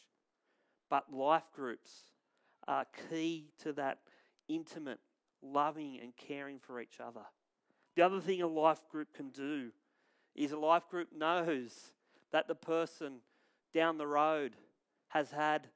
But 0.89 1.11
life 1.13 1.49
groups 1.55 1.91
are 2.67 2.85
key 3.09 3.49
to 3.63 3.73
that 3.73 3.99
intimate 4.47 4.99
loving 5.41 5.99
and 6.01 6.15
caring 6.15 6.59
for 6.59 6.79
each 6.79 6.99
other. 6.99 7.25
The 7.95 8.03
other 8.03 8.19
thing 8.19 8.41
a 8.41 8.47
life 8.47 8.81
group 8.89 9.13
can 9.13 9.29
do 9.29 9.71
is 10.35 10.51
a 10.51 10.57
life 10.57 10.87
group 10.89 11.09
knows 11.15 11.91
that 12.31 12.47
the 12.47 12.55
person 12.55 13.19
down 13.73 13.97
the 13.97 14.07
road 14.07 14.55
has 15.09 15.31
had 15.31 15.67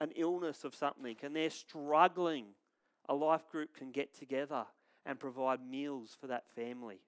an 0.00 0.12
illness 0.16 0.64
of 0.64 0.74
something 0.74 1.16
and 1.22 1.34
they're 1.34 1.50
struggling. 1.50 2.46
A 3.08 3.14
life 3.14 3.48
group 3.50 3.74
can 3.74 3.90
get 3.90 4.16
together 4.16 4.64
and 5.06 5.18
provide 5.18 5.60
meals 5.66 6.16
for 6.20 6.26
that 6.26 6.44
family. 6.54 7.00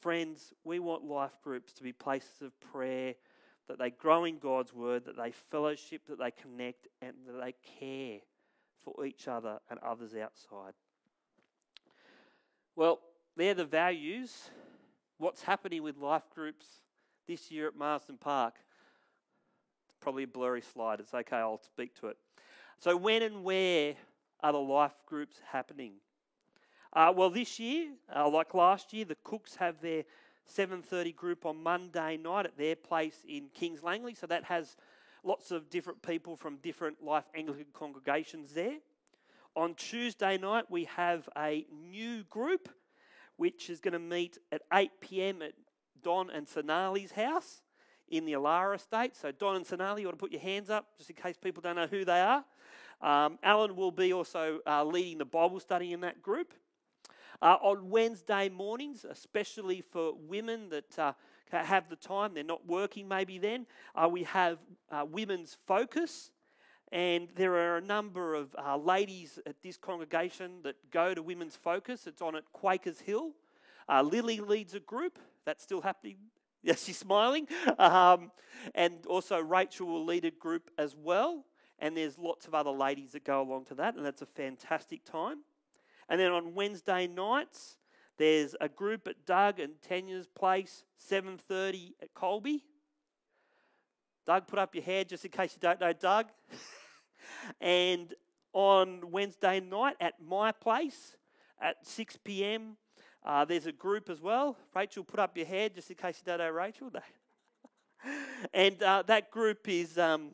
Friends, 0.00 0.52
we 0.64 0.78
want 0.78 1.04
life 1.04 1.38
groups 1.42 1.72
to 1.74 1.82
be 1.82 1.92
places 1.92 2.42
of 2.42 2.58
prayer, 2.60 3.14
that 3.68 3.78
they 3.78 3.90
grow 3.90 4.24
in 4.24 4.38
God's 4.38 4.74
word, 4.74 5.04
that 5.04 5.16
they 5.16 5.30
fellowship, 5.30 6.02
that 6.08 6.18
they 6.18 6.32
connect, 6.32 6.88
and 7.00 7.14
that 7.26 7.40
they 7.40 7.54
care 7.78 8.18
for 8.84 9.06
each 9.06 9.28
other 9.28 9.60
and 9.70 9.78
others 9.78 10.14
outside. 10.14 10.74
Well, 12.74 13.00
they're 13.36 13.54
the 13.54 13.64
values. 13.64 14.50
What's 15.18 15.42
happening 15.42 15.82
with 15.82 15.96
life 15.96 16.28
groups 16.34 16.66
this 17.28 17.50
year 17.50 17.68
at 17.68 17.76
Marsden 17.76 18.18
Park? 18.18 18.54
Probably 20.02 20.24
a 20.24 20.26
blurry 20.26 20.62
slide. 20.62 20.98
It's 20.98 21.14
okay, 21.14 21.36
I'll 21.36 21.62
speak 21.62 21.94
to 22.00 22.08
it. 22.08 22.16
So, 22.80 22.96
when 22.96 23.22
and 23.22 23.44
where 23.44 23.94
are 24.40 24.52
the 24.52 24.58
life 24.58 24.96
groups 25.06 25.36
happening? 25.52 25.92
Uh, 26.92 27.12
well, 27.14 27.30
this 27.30 27.60
year, 27.60 27.90
uh, 28.14 28.28
like 28.28 28.52
last 28.52 28.92
year, 28.92 29.04
the 29.04 29.16
Cooks 29.22 29.54
have 29.54 29.80
their 29.80 30.02
7:30 30.44 31.12
group 31.12 31.46
on 31.46 31.62
Monday 31.62 32.16
night 32.16 32.46
at 32.46 32.56
their 32.56 32.74
place 32.74 33.24
in 33.28 33.48
Kings 33.50 33.84
Langley. 33.84 34.16
So 34.16 34.26
that 34.26 34.42
has 34.42 34.76
lots 35.22 35.52
of 35.52 35.70
different 35.70 36.02
people 36.02 36.34
from 36.34 36.56
different 36.56 37.00
Life 37.00 37.28
Anglican 37.32 37.66
congregations 37.72 38.54
there. 38.54 38.78
On 39.54 39.72
Tuesday 39.76 40.36
night, 40.36 40.68
we 40.68 40.86
have 40.86 41.28
a 41.36 41.64
new 41.70 42.24
group 42.24 42.68
which 43.36 43.70
is 43.70 43.78
going 43.78 43.92
to 43.92 44.00
meet 44.00 44.38
at 44.50 44.62
8 44.72 44.90
p.m. 45.00 45.42
at 45.42 45.52
Don 46.02 46.28
and 46.28 46.48
Sonali's 46.48 47.12
house 47.12 47.62
in 48.12 48.26
the 48.26 48.34
Elara 48.34 48.76
estate. 48.76 49.16
So, 49.16 49.32
Don 49.32 49.56
and 49.56 49.66
Sonali, 49.66 50.02
you 50.02 50.06
want 50.06 50.18
to 50.18 50.22
put 50.22 50.30
your 50.30 50.40
hands 50.40 50.70
up 50.70 50.86
just 50.98 51.08
in 51.10 51.16
case 51.16 51.36
people 51.36 51.62
don't 51.62 51.76
know 51.76 51.86
who 51.86 52.04
they 52.04 52.20
are. 52.20 52.44
Um, 53.00 53.38
Alan 53.42 53.74
will 53.74 53.90
be 53.90 54.12
also 54.12 54.60
uh, 54.66 54.84
leading 54.84 55.18
the 55.18 55.24
Bible 55.24 55.58
study 55.58 55.92
in 55.92 56.00
that 56.02 56.22
group. 56.22 56.52
Uh, 57.40 57.56
on 57.62 57.88
Wednesday 57.88 58.50
mornings, 58.50 59.04
especially 59.08 59.80
for 59.80 60.12
women 60.28 60.68
that 60.68 60.98
uh, 60.98 61.12
have 61.50 61.88
the 61.88 61.96
time, 61.96 62.34
they're 62.34 62.44
not 62.44 62.64
working 62.66 63.08
maybe 63.08 63.38
then, 63.38 63.66
uh, 63.96 64.06
we 64.08 64.22
have 64.24 64.58
uh, 64.90 65.04
Women's 65.10 65.56
Focus. 65.66 66.30
And 66.92 67.28
there 67.34 67.54
are 67.54 67.78
a 67.78 67.80
number 67.80 68.34
of 68.34 68.54
uh, 68.62 68.76
ladies 68.76 69.38
at 69.46 69.56
this 69.62 69.78
congregation 69.78 70.60
that 70.64 70.76
go 70.90 71.14
to 71.14 71.22
Women's 71.22 71.56
Focus. 71.56 72.06
It's 72.06 72.20
on 72.20 72.36
at 72.36 72.44
Quakers 72.52 73.00
Hill. 73.00 73.32
Lily 74.04 74.40
leads 74.40 74.74
a 74.74 74.80
group. 74.80 75.18
That's 75.44 75.62
still 75.62 75.80
happening. 75.80 76.16
Yes, 76.62 76.84
she's 76.84 76.98
smiling. 76.98 77.48
Um, 77.78 78.30
and 78.74 79.04
also, 79.06 79.40
Rachel 79.40 79.88
will 79.88 80.04
lead 80.04 80.24
a 80.24 80.30
group 80.30 80.70
as 80.78 80.94
well. 80.96 81.44
And 81.78 81.96
there's 81.96 82.16
lots 82.16 82.46
of 82.46 82.54
other 82.54 82.70
ladies 82.70 83.12
that 83.12 83.24
go 83.24 83.42
along 83.42 83.64
to 83.66 83.74
that, 83.74 83.96
and 83.96 84.06
that's 84.06 84.22
a 84.22 84.26
fantastic 84.26 85.04
time. 85.04 85.38
And 86.08 86.20
then 86.20 86.30
on 86.30 86.54
Wednesday 86.54 87.08
nights, 87.08 87.76
there's 88.18 88.54
a 88.60 88.68
group 88.68 89.08
at 89.08 89.26
Doug 89.26 89.58
and 89.58 89.72
Tanya's 89.82 90.28
place, 90.28 90.84
7.30 91.10 91.94
at 92.00 92.14
Colebee. 92.14 92.60
Doug, 94.24 94.46
put 94.46 94.60
up 94.60 94.74
your 94.74 94.84
hand 94.84 95.08
just 95.08 95.24
in 95.24 95.32
case 95.32 95.54
you 95.54 95.60
don't 95.60 95.80
know 95.80 95.92
Doug. 95.92 96.26
and 97.60 98.14
on 98.52 99.10
Wednesday 99.10 99.58
night 99.58 99.96
at 100.00 100.14
my 100.24 100.52
place 100.52 101.16
at 101.60 101.84
6 101.86 102.18
p.m., 102.22 102.76
uh, 103.24 103.44
there's 103.44 103.66
a 103.66 103.72
group 103.72 104.10
as 104.10 104.20
well. 104.20 104.56
Rachel, 104.74 105.04
put 105.04 105.20
up 105.20 105.36
your 105.36 105.46
hand 105.46 105.72
just 105.74 105.90
in 105.90 105.96
case 105.96 106.20
you 106.20 106.24
don't 106.30 106.38
know 106.38 106.50
Rachel. 106.50 106.90
and 108.54 108.82
uh, 108.82 109.02
that 109.06 109.30
group 109.30 109.68
is 109.68 109.96
um, 109.96 110.30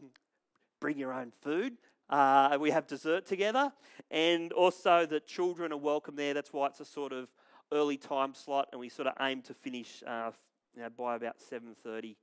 bring 0.81 0.99
your 0.99 1.13
own 1.13 1.33
food. 1.43 1.75
Uh, 2.09 2.57
we 2.59 2.71
have 2.71 2.87
dessert 2.87 3.27
together, 3.27 3.71
and 4.11 4.53
also 4.53 5.05
the 5.05 5.21
children 5.21 5.73
are 5.73 5.79
welcome 5.79 6.17
there. 6.17 6.33
That's 6.33 6.53
why 6.53 6.67
it's 6.69 6.81
a 6.81 6.85
sort 6.87 7.13
of 7.13 7.29
early 7.71 7.99
time 7.99 8.33
slot, 8.33 8.69
and 8.73 8.81
we 8.81 8.89
sort 8.89 9.09
of 9.09 9.15
aim 9.21 9.43
to 9.43 9.55
finish 9.55 10.03
uh, 10.07 10.31
you 10.75 10.83
know, 10.83 10.89
by 10.97 11.17
about 11.17 11.41
seven 11.41 11.75
thirty. 11.75 12.17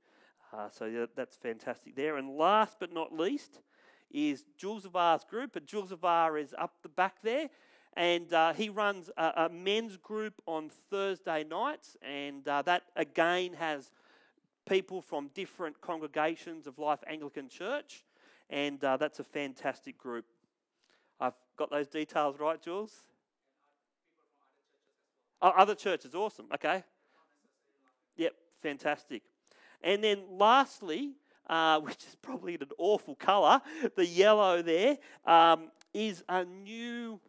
Uh, 0.52 0.68
so 0.70 1.06
that's 1.14 1.36
fantastic 1.36 1.94
there. 1.94 2.16
And 2.16 2.36
last 2.36 2.78
but 2.80 2.92
not 2.92 3.12
least 3.12 3.60
is 4.10 4.44
Jules 4.56 4.84
Zavar's 4.84 5.24
group, 5.24 5.54
and 5.54 5.66
Jules 5.66 5.90
Zavar 5.90 6.40
is 6.40 6.54
up 6.58 6.74
the 6.82 6.88
back 6.88 7.22
there, 7.22 7.48
and 7.96 8.32
uh, 8.32 8.52
he 8.52 8.68
runs 8.68 9.10
a, 9.16 9.32
a, 9.36 9.48
men's 9.48 9.96
group 9.96 10.34
on 10.46 10.70
Thursday 10.90 11.44
nights, 11.44 11.96
and 12.02 12.46
uh, 12.46 12.62
that 12.62 12.84
again 12.94 13.54
has 13.54 13.90
people 14.68 15.00
from 15.00 15.28
different 15.34 15.80
congregations 15.80 16.66
of 16.66 16.78
Life 16.78 17.02
Anglican 17.08 17.48
Church 17.48 18.04
and 18.50 18.82
uh, 18.84 18.96
that's 18.96 19.18
a 19.18 19.24
fantastic 19.24 19.98
group. 19.98 20.24
I've 21.20 21.34
got 21.56 21.70
those 21.70 21.88
details 21.88 22.38
right, 22.38 22.60
Jules? 22.60 22.92
Oh, 25.42 25.52
other 25.56 25.74
churches, 25.74 26.14
awesome. 26.14 26.46
Okay. 26.54 26.82
Yep, 28.16 28.34
fantastic. 28.62 29.22
And 29.82 30.02
then 30.02 30.22
lastly, 30.30 31.12
uh, 31.48 31.80
which 31.80 32.04
is 32.06 32.16
probably 32.22 32.54
an 32.54 32.68
awful 32.78 33.14
colour, 33.14 33.60
the 33.96 34.06
yellow 34.06 34.62
there 34.62 34.98
um, 35.24 35.70
is 35.92 36.22
a 36.28 36.44
new 36.44 37.20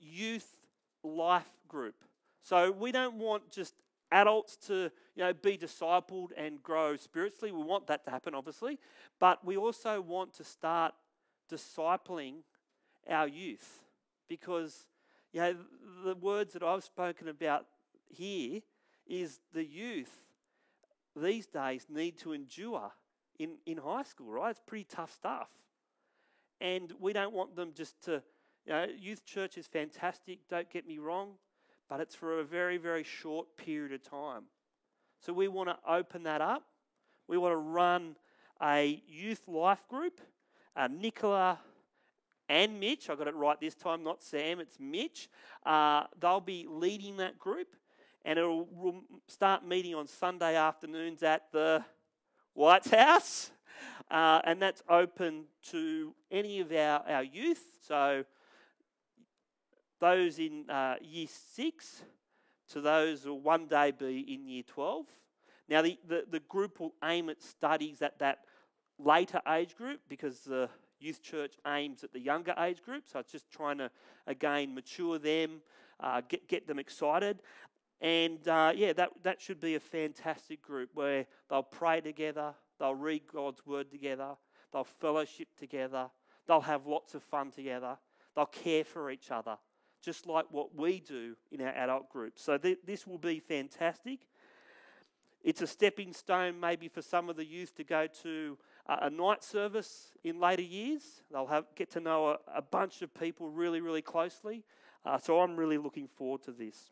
youth 0.00 0.56
life 1.02 1.50
group. 1.68 1.94
So 2.42 2.70
we 2.70 2.92
don't 2.92 3.16
want 3.16 3.50
just 3.50 3.74
adults 4.12 4.56
to 4.56 4.90
you 5.14 5.24
know, 5.24 5.32
be 5.32 5.56
discipled 5.56 6.30
and 6.36 6.62
grow 6.62 6.96
spiritually. 6.96 7.52
We 7.52 7.62
want 7.62 7.86
that 7.88 8.04
to 8.04 8.10
happen, 8.10 8.34
obviously, 8.34 8.78
but 9.18 9.44
we 9.44 9.56
also 9.56 10.00
want 10.00 10.34
to 10.34 10.44
start 10.44 10.94
discipling 11.50 12.36
our 13.08 13.28
youth 13.28 13.80
because 14.28 14.86
you 15.32 15.40
know, 15.40 15.56
the 16.04 16.14
words 16.14 16.54
that 16.54 16.62
I've 16.62 16.84
spoken 16.84 17.28
about 17.28 17.66
here 18.08 18.60
is 19.06 19.40
the 19.52 19.64
youth 19.64 20.10
these 21.16 21.46
days 21.46 21.86
need 21.88 22.18
to 22.18 22.32
endure 22.32 22.92
in, 23.38 23.56
in 23.66 23.78
high 23.78 24.02
school, 24.02 24.30
right? 24.30 24.50
It's 24.50 24.60
pretty 24.64 24.84
tough 24.84 25.12
stuff. 25.12 25.48
And 26.60 26.92
we 27.00 27.12
don't 27.12 27.32
want 27.32 27.56
them 27.56 27.72
just 27.74 28.00
to, 28.04 28.22
youth 28.98 29.24
church 29.24 29.58
is 29.58 29.66
fantastic, 29.66 30.40
don't 30.48 30.70
get 30.70 30.86
me 30.86 30.98
wrong 30.98 31.34
but 31.90 31.98
it's 31.98 32.14
for 32.14 32.38
a 32.38 32.44
very, 32.44 32.78
very 32.78 33.02
short 33.02 33.56
period 33.56 33.92
of 33.92 34.02
time. 34.08 34.44
So 35.18 35.32
we 35.32 35.48
want 35.48 35.68
to 35.68 35.76
open 35.86 36.22
that 36.22 36.40
up. 36.40 36.62
We 37.26 37.36
want 37.36 37.52
to 37.52 37.56
run 37.56 38.14
a 38.62 39.02
youth 39.08 39.42
life 39.48 39.86
group. 39.88 40.20
Uh, 40.76 40.88
Nicola 40.88 41.58
and 42.48 42.78
Mitch, 42.78 43.10
I 43.10 43.16
got 43.16 43.26
it 43.26 43.34
right 43.34 43.60
this 43.60 43.74
time, 43.74 44.04
not 44.04 44.22
Sam, 44.22 44.60
it's 44.60 44.78
Mitch. 44.78 45.28
Uh, 45.66 46.04
they'll 46.20 46.40
be 46.40 46.66
leading 46.68 47.16
that 47.16 47.38
group, 47.40 47.74
and 48.24 48.38
it'll 48.38 49.02
start 49.26 49.66
meeting 49.66 49.96
on 49.96 50.06
Sunday 50.06 50.56
afternoons 50.56 51.24
at 51.24 51.50
the 51.52 51.84
White 52.54 52.86
House. 52.86 53.50
Uh, 54.10 54.40
and 54.44 54.62
that's 54.62 54.82
open 54.88 55.44
to 55.70 56.14
any 56.30 56.60
of 56.60 56.70
our, 56.70 57.02
our 57.08 57.22
youth. 57.24 57.64
So 57.86 58.24
those 60.00 60.38
in 60.38 60.68
uh, 60.68 60.96
year 61.02 61.26
six 61.28 62.02
to 62.70 62.80
those 62.80 63.24
who 63.24 63.30
will 63.30 63.40
one 63.40 63.66
day 63.66 63.92
be 63.96 64.20
in 64.32 64.48
year 64.48 64.62
12. 64.66 65.06
Now, 65.68 65.82
the, 65.82 65.98
the, 66.08 66.24
the 66.28 66.40
group 66.40 66.80
will 66.80 66.94
aim 67.04 67.28
at 67.28 67.42
studies 67.42 68.02
at 68.02 68.18
that 68.18 68.40
later 68.98 69.40
age 69.48 69.76
group 69.76 70.00
because 70.08 70.40
the 70.40 70.68
youth 70.98 71.22
church 71.22 71.54
aims 71.66 72.02
at 72.02 72.12
the 72.12 72.20
younger 72.20 72.54
age 72.58 72.82
group. 72.82 73.04
So 73.06 73.20
it's 73.20 73.32
just 73.32 73.50
trying 73.50 73.78
to, 73.78 73.90
again, 74.26 74.74
mature 74.74 75.18
them, 75.18 75.60
uh, 76.00 76.22
get, 76.28 76.48
get 76.48 76.66
them 76.66 76.78
excited. 76.78 77.42
And 78.00 78.46
uh, 78.48 78.72
yeah, 78.74 78.94
that, 78.94 79.10
that 79.22 79.40
should 79.40 79.60
be 79.60 79.74
a 79.74 79.80
fantastic 79.80 80.62
group 80.62 80.90
where 80.94 81.26
they'll 81.48 81.62
pray 81.62 82.00
together, 82.00 82.54
they'll 82.78 82.94
read 82.94 83.22
God's 83.32 83.64
word 83.66 83.90
together, 83.90 84.30
they'll 84.72 84.84
fellowship 84.84 85.48
together, 85.58 86.08
they'll 86.46 86.62
have 86.62 86.86
lots 86.86 87.14
of 87.14 87.22
fun 87.22 87.50
together, 87.50 87.98
they'll 88.34 88.46
care 88.46 88.84
for 88.84 89.10
each 89.10 89.30
other 89.30 89.58
just 90.02 90.26
like 90.26 90.46
what 90.50 90.74
we 90.74 91.00
do 91.00 91.36
in 91.52 91.60
our 91.60 91.68
adult 91.74 92.10
groups. 92.10 92.42
So 92.42 92.58
th- 92.58 92.78
this 92.84 93.06
will 93.06 93.18
be 93.18 93.38
fantastic. 93.38 94.20
It's 95.42 95.62
a 95.62 95.66
stepping 95.66 96.12
stone, 96.12 96.60
maybe, 96.60 96.88
for 96.88 97.02
some 97.02 97.30
of 97.30 97.36
the 97.36 97.44
youth 97.44 97.74
to 97.76 97.84
go 97.84 98.06
to 98.22 98.58
a, 98.86 99.06
a 99.06 99.10
night 99.10 99.42
service 99.42 100.12
in 100.22 100.38
later 100.38 100.62
years. 100.62 101.22
They'll 101.30 101.46
have, 101.46 101.64
get 101.74 101.90
to 101.92 102.00
know 102.00 102.28
a, 102.28 102.38
a 102.56 102.62
bunch 102.62 103.02
of 103.02 103.12
people 103.14 103.48
really, 103.48 103.80
really 103.80 104.02
closely. 104.02 104.64
Uh, 105.04 105.18
so 105.18 105.40
I'm 105.40 105.56
really 105.56 105.78
looking 105.78 106.08
forward 106.08 106.42
to 106.44 106.52
this. 106.52 106.90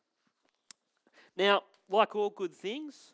Now, 1.36 1.62
like 1.90 2.16
all 2.16 2.30
good 2.30 2.54
things, 2.54 3.12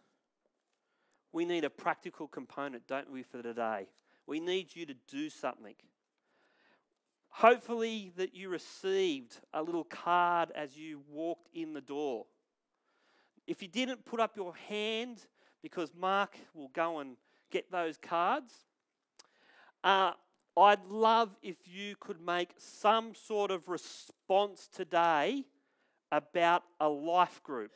we 1.33 1.45
need 1.45 1.65
a 1.65 1.71
practical 1.71 2.29
component, 2.29 2.87
don't 2.87 3.11
we, 3.11 3.25
for 3.25 3.43
today? 3.43 3.89
We 4.27 4.39
need 4.39 4.75
you 4.75 4.87
to 4.87 4.95
do 5.09 5.29
something. 5.29 5.75
Hopefully, 7.35 8.13
that 8.17 8.33
you 8.33 8.49
received 8.49 9.41
a 9.53 9.61
little 9.61 9.83
card 9.83 10.53
as 10.55 10.77
you 10.77 11.01
walked 11.11 11.49
in 11.53 11.73
the 11.73 11.81
door. 11.81 12.27
If 13.49 13.61
you 13.61 13.67
didn't 13.67 14.05
put 14.05 14.21
up 14.21 14.37
your 14.37 14.55
hand, 14.69 15.27
because 15.61 15.93
Mark 15.99 16.37
will 16.55 16.71
go 16.73 17.01
and 17.01 17.17
get 17.51 17.73
those 17.73 17.99
cards, 17.99 18.53
uh, 19.83 20.13
I'd 20.57 20.85
love 20.87 21.37
if 21.43 21.57
you 21.67 21.97
could 21.99 22.21
make 22.21 22.51
some 22.57 23.17
sort 23.17 23.51
of 23.51 23.69
response 23.69 24.69
today 24.73 25.45
about 26.13 26.63
a 26.81 26.89
life 26.89 27.43
group. 27.43 27.73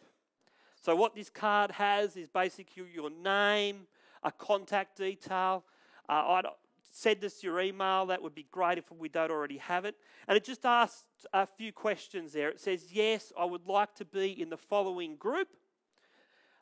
So, 0.81 0.95
what 0.95 1.17
this 1.17 1.31
card 1.31 1.73
has 1.73 2.17
is 2.17 2.29
basically 2.29 2.85
your 2.95 3.11
name, 3.11 3.89
a 4.23 4.31
contact 4.31 4.97
detail. 4.97 5.65
Uh, 6.09 6.13
I'd 6.13 6.47
send 6.91 7.25
us 7.25 7.43
your 7.43 7.61
email. 7.61 8.07
That 8.07 8.23
would 8.23 8.35
be 8.35 8.47
great 8.51 8.79
if 8.79 8.91
we 8.91 9.09
don't 9.09 9.31
already 9.31 9.59
have 9.59 9.85
it. 9.85 9.97
And 10.27 10.37
it 10.37 10.45
just 10.45 10.65
asks 10.65 11.05
a 11.33 11.47
few 11.47 11.73
questions 11.73 12.33
there. 12.33 12.49
It 12.49 12.61
says, 12.61 12.93
Yes, 12.93 13.33
I 13.39 13.45
would 13.45 13.67
like 13.67 13.95
to 13.97 14.05
be 14.05 14.41
in 14.41 14.51
the 14.51 14.57
following 14.57 15.17
group. 15.17 15.49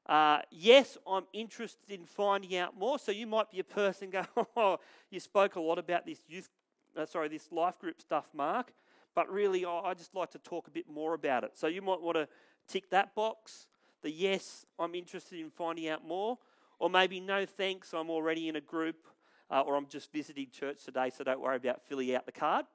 Uh, 0.09 0.39
yes, 0.51 0.97
I'm 1.07 1.25
interested 1.33 1.91
in 1.91 2.07
finding 2.07 2.57
out 2.57 2.79
more. 2.79 2.99
So 2.99 3.11
you 3.12 3.27
might 3.27 3.51
be 3.51 3.59
a 3.59 3.65
person 3.65 4.11
go, 4.11 4.25
oh, 4.57 4.79
you 5.11 5.21
spoke 5.21 5.57
a 5.57 5.61
lot 5.61 5.79
about 5.79 6.07
this 6.07 6.21
youth, 6.29 6.49
uh, 6.97 7.07
sorry, 7.07 7.29
this 7.29 7.51
life 7.51 7.79
group 7.79 8.01
stuff, 8.01 8.27
Mark. 8.33 8.73
But 9.15 9.31
really, 9.31 9.65
I 9.65 9.95
just 9.95 10.15
like 10.15 10.31
to 10.33 10.39
talk 10.39 10.69
a 10.69 10.71
bit 10.71 10.89
more 10.89 11.15
about 11.15 11.43
it. 11.43 11.53
So 11.55 11.67
you 11.67 11.81
might 11.83 12.01
want 12.01 12.17
to 12.17 12.29
tick 12.69 12.91
that 12.91 13.15
box. 13.15 13.67
The 14.03 14.11
yes, 14.11 14.67
I'm 14.79 14.95
interested 14.95 15.41
in 15.41 15.51
finding 15.51 15.89
out 15.89 16.07
more. 16.07 16.39
Or 16.79 16.91
maybe 16.91 17.21
no 17.21 17.47
thanks, 17.47 17.95
I'm 17.95 18.11
already 18.11 18.49
in 18.49 18.57
a 18.57 18.61
group, 18.61 18.97
uh, 19.51 19.61
or 19.61 19.77
I'm 19.77 19.87
just 19.87 20.13
visiting 20.13 20.49
church 20.51 20.85
today, 20.85 21.11
so 21.17 21.25
don't 21.25 21.41
worry 21.41 21.57
about 21.57 21.83
filling 21.83 22.15
out 22.15 22.27
the 22.27 22.33
card. 22.33 22.67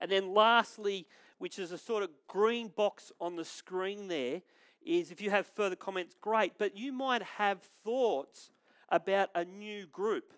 And 0.00 0.10
then 0.10 0.32
lastly, 0.32 1.06
which 1.38 1.58
is 1.58 1.72
a 1.72 1.78
sort 1.78 2.02
of 2.02 2.10
green 2.26 2.68
box 2.68 3.12
on 3.20 3.36
the 3.36 3.44
screen 3.44 4.08
there, 4.08 4.42
is 4.84 5.10
if 5.10 5.20
you 5.20 5.30
have 5.30 5.46
further 5.46 5.76
comments, 5.76 6.14
great, 6.20 6.52
but 6.58 6.76
you 6.76 6.92
might 6.92 7.22
have 7.22 7.60
thoughts 7.84 8.50
about 8.88 9.30
a 9.34 9.44
new 9.44 9.86
group. 9.86 10.32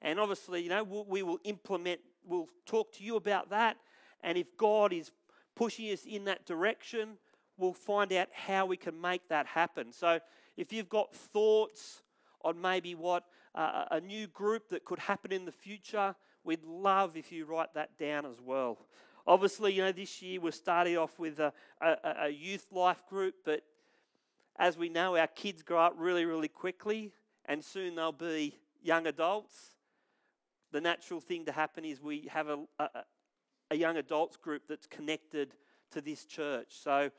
And 0.00 0.18
obviously, 0.20 0.62
you 0.62 0.68
know, 0.68 0.84
we'll, 0.84 1.04
we 1.04 1.22
will 1.22 1.38
implement, 1.44 2.00
we'll 2.24 2.48
talk 2.66 2.92
to 2.94 3.04
you 3.04 3.16
about 3.16 3.50
that. 3.50 3.76
And 4.22 4.38
if 4.38 4.56
God 4.56 4.92
is 4.92 5.10
pushing 5.54 5.90
us 5.92 6.04
in 6.04 6.24
that 6.24 6.46
direction, 6.46 7.18
we'll 7.56 7.72
find 7.72 8.12
out 8.12 8.28
how 8.32 8.66
we 8.66 8.76
can 8.76 9.00
make 9.00 9.28
that 9.28 9.46
happen. 9.46 9.92
So 9.92 10.20
if 10.56 10.72
you've 10.72 10.88
got 10.88 11.14
thoughts 11.14 12.02
on 12.42 12.60
maybe 12.60 12.94
what 12.94 13.24
a 13.54 14.00
new 14.00 14.26
group 14.26 14.68
that 14.70 14.84
could 14.84 14.98
happen 14.98 15.32
in 15.32 15.44
the 15.44 15.52
future, 15.52 16.14
we'd 16.42 16.64
love 16.64 17.16
if 17.16 17.30
you 17.30 17.44
write 17.44 17.72
that 17.74 17.96
down 17.98 18.26
as 18.26 18.40
well. 18.40 18.78
Obviously, 19.26 19.72
you 19.72 19.82
know, 19.82 19.92
this 19.92 20.20
year 20.20 20.40
we're 20.40 20.50
starting 20.50 20.98
off 20.98 21.18
with 21.18 21.38
a, 21.40 21.52
a, 21.80 21.96
a 22.24 22.28
youth 22.28 22.66
life 22.72 23.02
group, 23.08 23.34
but 23.44 23.62
as 24.56 24.76
we 24.76 24.88
know, 24.88 25.16
our 25.16 25.26
kids 25.26 25.62
grow 25.62 25.78
up 25.78 25.94
really, 25.96 26.24
really 26.24 26.48
quickly, 26.48 27.12
and 27.46 27.64
soon 27.64 27.94
they'll 27.94 28.12
be 28.12 28.58
young 28.82 29.06
adults. 29.06 29.76
The 30.72 30.80
natural 30.80 31.20
thing 31.20 31.44
to 31.46 31.52
happen 31.52 31.84
is 31.84 32.02
we 32.02 32.28
have 32.32 32.48
a, 32.48 32.58
a, 32.78 32.88
a 33.70 33.76
young 33.76 33.96
adults 33.96 34.36
group 34.36 34.62
that's 34.68 34.86
connected 34.86 35.54
to 35.92 36.00
this 36.00 36.24
church. 36.24 36.68
So, 36.70 37.10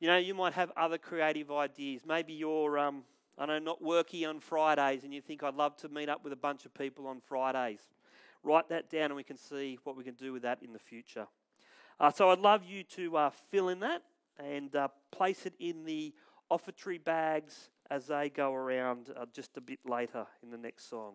you 0.00 0.08
know, 0.08 0.18
you 0.18 0.34
might 0.34 0.52
have 0.52 0.72
other 0.76 0.98
creative 0.98 1.50
ideas. 1.50 2.02
Maybe 2.06 2.34
you're, 2.34 2.78
um, 2.78 3.04
I 3.38 3.46
know, 3.46 3.58
not 3.58 3.82
worky 3.82 4.28
on 4.28 4.40
Fridays 4.40 5.04
and 5.04 5.12
you 5.12 5.20
think, 5.20 5.42
I'd 5.42 5.54
love 5.54 5.76
to 5.78 5.88
meet 5.88 6.08
up 6.08 6.24
with 6.24 6.32
a 6.32 6.36
bunch 6.36 6.64
of 6.64 6.72
people 6.72 7.06
on 7.06 7.20
Fridays. 7.20 7.80
Write 8.42 8.68
that 8.70 8.88
down 8.90 9.06
and 9.06 9.16
we 9.16 9.24
can 9.24 9.36
see 9.36 9.78
what 9.84 9.96
we 9.96 10.04
can 10.04 10.14
do 10.14 10.32
with 10.32 10.42
that 10.42 10.62
in 10.62 10.72
the 10.72 10.78
future. 10.78 11.26
Uh, 12.00 12.10
so 12.10 12.30
I'd 12.30 12.38
love 12.38 12.62
you 12.64 12.82
to 12.82 13.16
uh, 13.16 13.30
fill 13.50 13.68
in 13.68 13.80
that 13.80 14.02
and 14.38 14.74
uh, 14.74 14.88
place 15.10 15.46
it 15.46 15.54
in 15.58 15.84
the 15.84 16.14
offertory 16.50 16.98
bags 16.98 17.70
as 17.90 18.06
they 18.06 18.28
go 18.28 18.54
around 18.54 19.12
uh, 19.16 19.26
just 19.32 19.56
a 19.56 19.60
bit 19.60 19.80
later 19.84 20.26
in 20.42 20.50
the 20.50 20.58
next 20.58 20.88
song. 20.88 21.14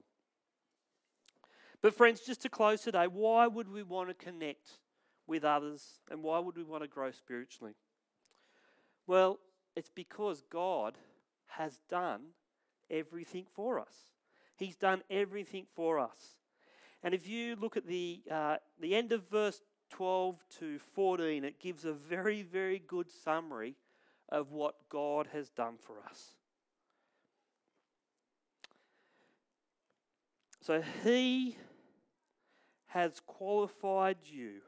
But, 1.81 1.95
friends, 1.95 2.21
just 2.21 2.41
to 2.43 2.49
close 2.49 2.81
today, 2.81 3.07
why 3.07 3.47
would 3.47 3.67
we 3.67 3.81
want 3.81 4.09
to 4.09 4.13
connect 4.13 4.79
with 5.25 5.43
others 5.43 5.99
and 6.11 6.21
why 6.21 6.39
would 6.39 6.55
we 6.55 6.63
want 6.63 6.83
to 6.83 6.87
grow 6.87 7.11
spiritually? 7.11 7.73
Well, 9.07 9.39
it's 9.75 9.89
because 9.89 10.43
God 10.49 10.97
has 11.57 11.79
done 11.89 12.21
everything 12.89 13.45
for 13.53 13.79
us. 13.79 14.11
He's 14.57 14.75
done 14.75 15.01
everything 15.09 15.65
for 15.75 15.99
us. 15.99 16.35
And 17.03 17.13
if 17.13 17.27
you 17.27 17.55
look 17.55 17.77
at 17.77 17.87
the, 17.87 18.21
uh, 18.29 18.57
the 18.79 18.95
end 18.95 19.11
of 19.11 19.27
verse 19.29 19.61
12 19.89 20.43
to 20.59 20.79
14, 20.79 21.43
it 21.43 21.59
gives 21.59 21.85
a 21.85 21.93
very, 21.93 22.43
very 22.43 22.79
good 22.79 23.09
summary 23.09 23.75
of 24.29 24.51
what 24.51 24.75
God 24.89 25.29
has 25.33 25.49
done 25.49 25.75
for 25.79 25.95
us. 26.09 26.35
So 30.61 30.83
He 31.03 31.57
has 32.87 33.19
qualified 33.25 34.17
you 34.23 34.61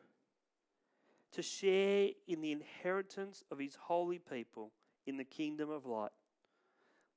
to 1.33 1.41
share 1.41 2.09
in 2.27 2.41
the 2.41 2.51
inheritance 2.51 3.43
of 3.51 3.59
His 3.59 3.75
holy 3.75 4.19
people 4.19 4.71
in 5.05 5.17
the 5.17 5.23
kingdom 5.23 5.69
of 5.69 5.85
light. 5.85 6.11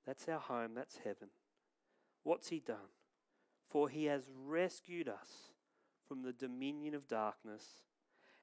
That's 0.06 0.28
our 0.28 0.38
home, 0.38 0.74
that's 0.74 0.98
heaven. 0.98 1.28
What's 2.22 2.48
He 2.48 2.60
done? 2.60 2.92
For 3.68 3.88
He 3.88 4.04
has 4.04 4.30
rescued 4.46 5.08
us 5.08 5.52
from 6.08 6.22
the 6.22 6.32
dominion 6.32 6.94
of 6.94 7.08
darkness 7.08 7.64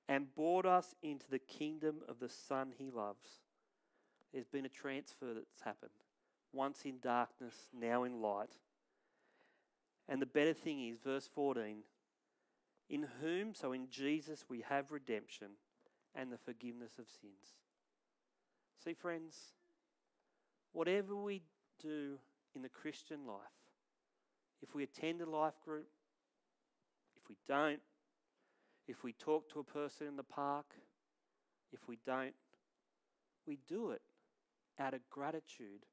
and 0.09 0.33
brought 0.35 0.65
us 0.65 0.93
into 1.01 1.29
the 1.29 1.39
kingdom 1.39 2.01
of 2.07 2.19
the 2.19 2.29
Son 2.29 2.73
He 2.77 2.89
loves. 2.91 3.39
There's 4.33 4.47
been 4.47 4.65
a 4.65 4.69
transfer 4.69 5.33
that's 5.33 5.61
happened. 5.63 5.91
Once 6.51 6.81
in 6.85 6.99
darkness, 6.99 7.69
now 7.73 8.03
in 8.03 8.21
light. 8.21 8.57
And 10.09 10.21
the 10.21 10.27
better 10.27 10.53
thing 10.53 10.87
is, 10.87 10.99
verse 10.99 11.29
14, 11.33 11.77
in 12.89 13.07
whom, 13.21 13.53
so 13.53 13.71
in 13.71 13.89
Jesus, 13.89 14.45
we 14.49 14.61
have 14.67 14.91
redemption 14.91 15.51
and 16.13 16.31
the 16.31 16.37
forgiveness 16.37 16.93
of 16.99 17.05
sins. 17.07 17.55
See, 18.83 18.93
friends, 18.93 19.53
whatever 20.73 21.15
we 21.15 21.41
do 21.83 22.17
in 22.55 22.61
the 22.61 22.69
Christian 22.69 23.27
life, 23.27 23.37
if 24.61 24.73
we 24.73 24.83
attend 24.83 25.21
a 25.21 25.29
life 25.29 25.59
group, 25.63 25.87
if 27.17 27.27
we 27.29 27.35
don't, 27.47 27.81
if 28.87 29.03
we 29.03 29.13
talk 29.13 29.49
to 29.51 29.59
a 29.59 29.63
person 29.63 30.07
in 30.07 30.15
the 30.15 30.23
park, 30.23 30.65
if 31.71 31.87
we 31.87 31.97
don't, 32.05 32.33
we 33.45 33.59
do 33.67 33.91
it 33.91 34.01
out 34.79 34.93
of 34.93 35.01
gratitude 35.09 35.85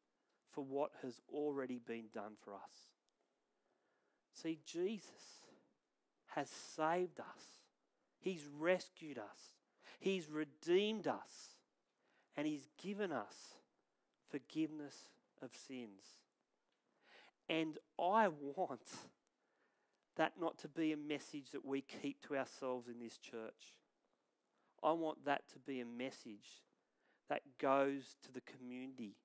for 0.52 0.64
what 0.64 0.90
has 1.02 1.20
already 1.32 1.80
been 1.84 2.04
done 2.12 2.32
for 2.44 2.54
us. 2.54 2.88
See, 4.32 4.58
Jesus 4.64 5.42
has 6.34 6.48
saved 6.48 7.20
us, 7.20 7.42
He's 8.20 8.46
rescued 8.58 9.18
us, 9.18 9.56
He's 9.98 10.30
redeemed 10.30 11.06
us, 11.06 11.56
and 12.36 12.46
He's 12.46 12.68
given 12.82 13.12
us 13.12 13.54
forgiveness 14.30 14.96
of 15.42 15.50
sins. 15.54 16.02
And 17.48 17.78
I 17.98 18.28
want 18.28 18.88
that 20.16 20.34
not 20.40 20.58
to 20.58 20.68
be 20.68 20.92
a 20.92 20.96
message 20.96 21.50
that 21.52 21.64
we 21.64 21.80
keep 21.80 22.20
to 22.28 22.36
ourselves 22.36 22.88
in 22.88 23.00
this 23.00 23.18
church. 23.18 23.74
I 24.82 24.92
want 24.92 25.24
that 25.24 25.48
to 25.52 25.58
be 25.58 25.80
a 25.80 25.84
message 25.84 26.62
that 27.28 27.42
goes 27.58 28.16
to 28.24 28.32
the 28.32 28.40
community 28.40 29.16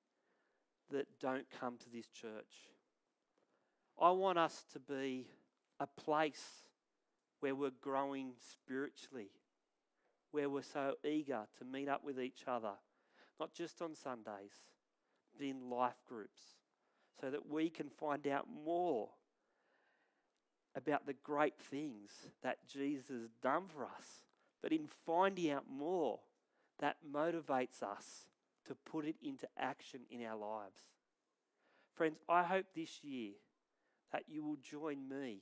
that 0.90 1.06
don't 1.20 1.46
come 1.60 1.76
to 1.78 1.90
this 1.90 2.08
church. 2.08 2.70
I 4.00 4.10
want 4.10 4.38
us 4.38 4.64
to 4.72 4.78
be 4.78 5.26
a 5.80 5.86
place 5.86 6.44
where 7.40 7.54
we're 7.54 7.70
growing 7.80 8.32
spiritually, 8.50 9.30
where 10.30 10.48
we're 10.48 10.62
so 10.62 10.94
eager 11.04 11.46
to 11.58 11.64
meet 11.64 11.88
up 11.88 12.04
with 12.04 12.20
each 12.20 12.44
other, 12.46 12.74
not 13.40 13.54
just 13.54 13.82
on 13.82 13.94
Sundays, 13.94 14.52
in 15.40 15.70
life 15.70 16.02
groups, 16.08 16.40
so 17.20 17.30
that 17.30 17.48
we 17.48 17.70
can 17.70 17.88
find 17.88 18.26
out 18.26 18.46
more 18.64 19.08
about 20.74 21.06
the 21.06 21.14
great 21.24 21.58
things 21.58 22.10
that 22.42 22.58
Jesus 22.68 23.08
has 23.08 23.30
done 23.42 23.64
for 23.68 23.84
us. 23.84 24.24
But 24.62 24.72
in 24.72 24.88
finding 25.06 25.50
out 25.50 25.64
more, 25.70 26.20
that 26.80 26.96
motivates 27.10 27.82
us 27.82 28.26
to 28.66 28.74
put 28.74 29.06
it 29.06 29.16
into 29.22 29.46
action 29.58 30.00
in 30.10 30.24
our 30.24 30.36
lives. 30.36 30.80
Friends, 31.94 32.18
I 32.28 32.42
hope 32.42 32.66
this 32.74 33.02
year 33.02 33.32
that 34.12 34.24
you 34.28 34.44
will 34.44 34.56
join 34.56 35.08
me 35.08 35.40